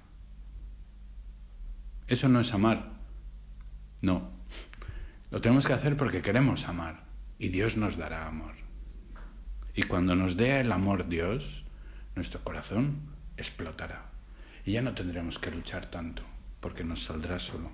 Eso 2.08 2.30
no 2.30 2.42
es 2.42 2.54
amar. 2.54 2.95
No. 4.02 4.32
Lo 5.32 5.42
tenemos 5.42 5.66
que 5.66 5.74
hacer 5.74 5.98
porque 5.98 6.22
queremos 6.22 6.68
amar 6.68 7.06
y 7.40 7.50
Dios 7.50 7.78
nos 7.78 7.98
dará 7.98 8.28
amor. 8.28 8.56
Y 9.74 9.84
cuando 9.84 10.16
nos 10.16 10.38
dé 10.38 10.62
el 10.62 10.72
amor 10.72 11.08
Dios, 11.08 11.66
nuestro 12.16 12.42
corazón 12.44 13.02
explotará. 13.38 14.12
Y 14.66 14.74
ya 14.74 14.82
no 14.82 14.96
tendremos 14.96 15.38
que 15.38 15.52
luchar 15.52 15.86
tanto, 15.88 16.24
porque 16.60 16.84
nos 16.84 17.04
saldrá 17.04 17.40
solo. 17.40 17.72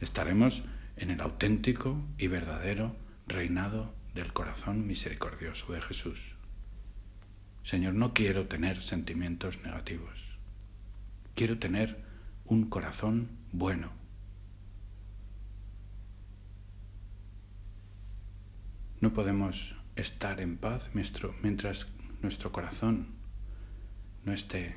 Estaremos 0.00 0.64
en 0.96 1.10
el 1.10 1.20
auténtico 1.20 2.02
y 2.18 2.26
verdadero 2.26 2.96
reinado 3.26 3.94
del 4.14 4.32
corazón 4.32 4.86
misericordioso 4.86 5.72
de 5.72 5.80
Jesús. 5.80 6.36
Señor, 7.62 7.94
no 7.94 8.12
quiero 8.12 8.46
tener 8.46 8.82
sentimientos 8.82 9.62
negativos. 9.62 10.38
Quiero 11.34 11.58
tener 11.58 12.02
un 12.44 12.68
corazón 12.68 13.28
bueno. 13.52 14.01
No 19.02 19.12
podemos 19.12 19.74
estar 19.96 20.40
en 20.40 20.56
paz 20.56 20.90
mientras 20.94 21.88
nuestro 22.22 22.52
corazón 22.52 23.08
no 24.24 24.32
esté 24.32 24.76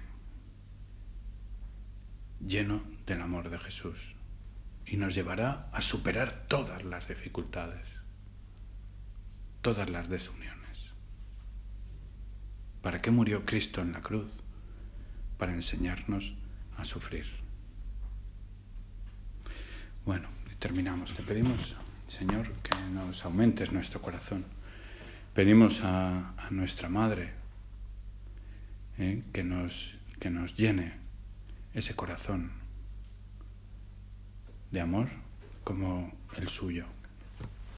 lleno 2.43 2.81
del 3.05 3.21
amor 3.21 3.51
de 3.51 3.59
Jesús 3.59 4.15
y 4.88 4.97
nos 4.97 5.13
llevará 5.13 5.69
a 5.71 5.79
superar 5.81 6.47
todas 6.47 6.83
las 6.83 7.07
dificultades, 7.07 7.88
todas 9.61 9.91
las 9.91 10.09
desuniones. 10.09 10.89
¿Para 12.81 13.03
qué 13.03 13.11
murió 13.11 13.45
Cristo 13.45 13.81
en 13.81 13.91
la 13.91 14.01
cruz? 14.01 14.33
Para 15.38 15.53
enseñarnos 15.53 16.33
a 16.77 16.83
sufrir. 16.83 17.27
Bueno, 20.03 20.29
terminamos. 20.57 21.13
Te 21.13 21.21
pedimos, 21.21 21.75
Señor, 22.07 22.51
que 22.63 22.75
nos 22.93 23.25
aumentes 23.25 23.71
nuestro 23.71 24.01
corazón 24.01 24.45
Pedimos 25.35 25.81
a, 25.83 26.47
nuestra 26.49 26.87
Madre 26.87 27.33
eh, 28.97 29.21
que, 29.33 29.43
nos, 29.43 29.97
que 30.17 30.29
nos 30.29 30.55
llene 30.55 30.93
ese 31.73 31.93
corazón 31.93 32.53
de 34.71 34.79
amor 34.79 35.09
como 35.65 36.13
el 36.37 36.47
suyo. 36.47 36.85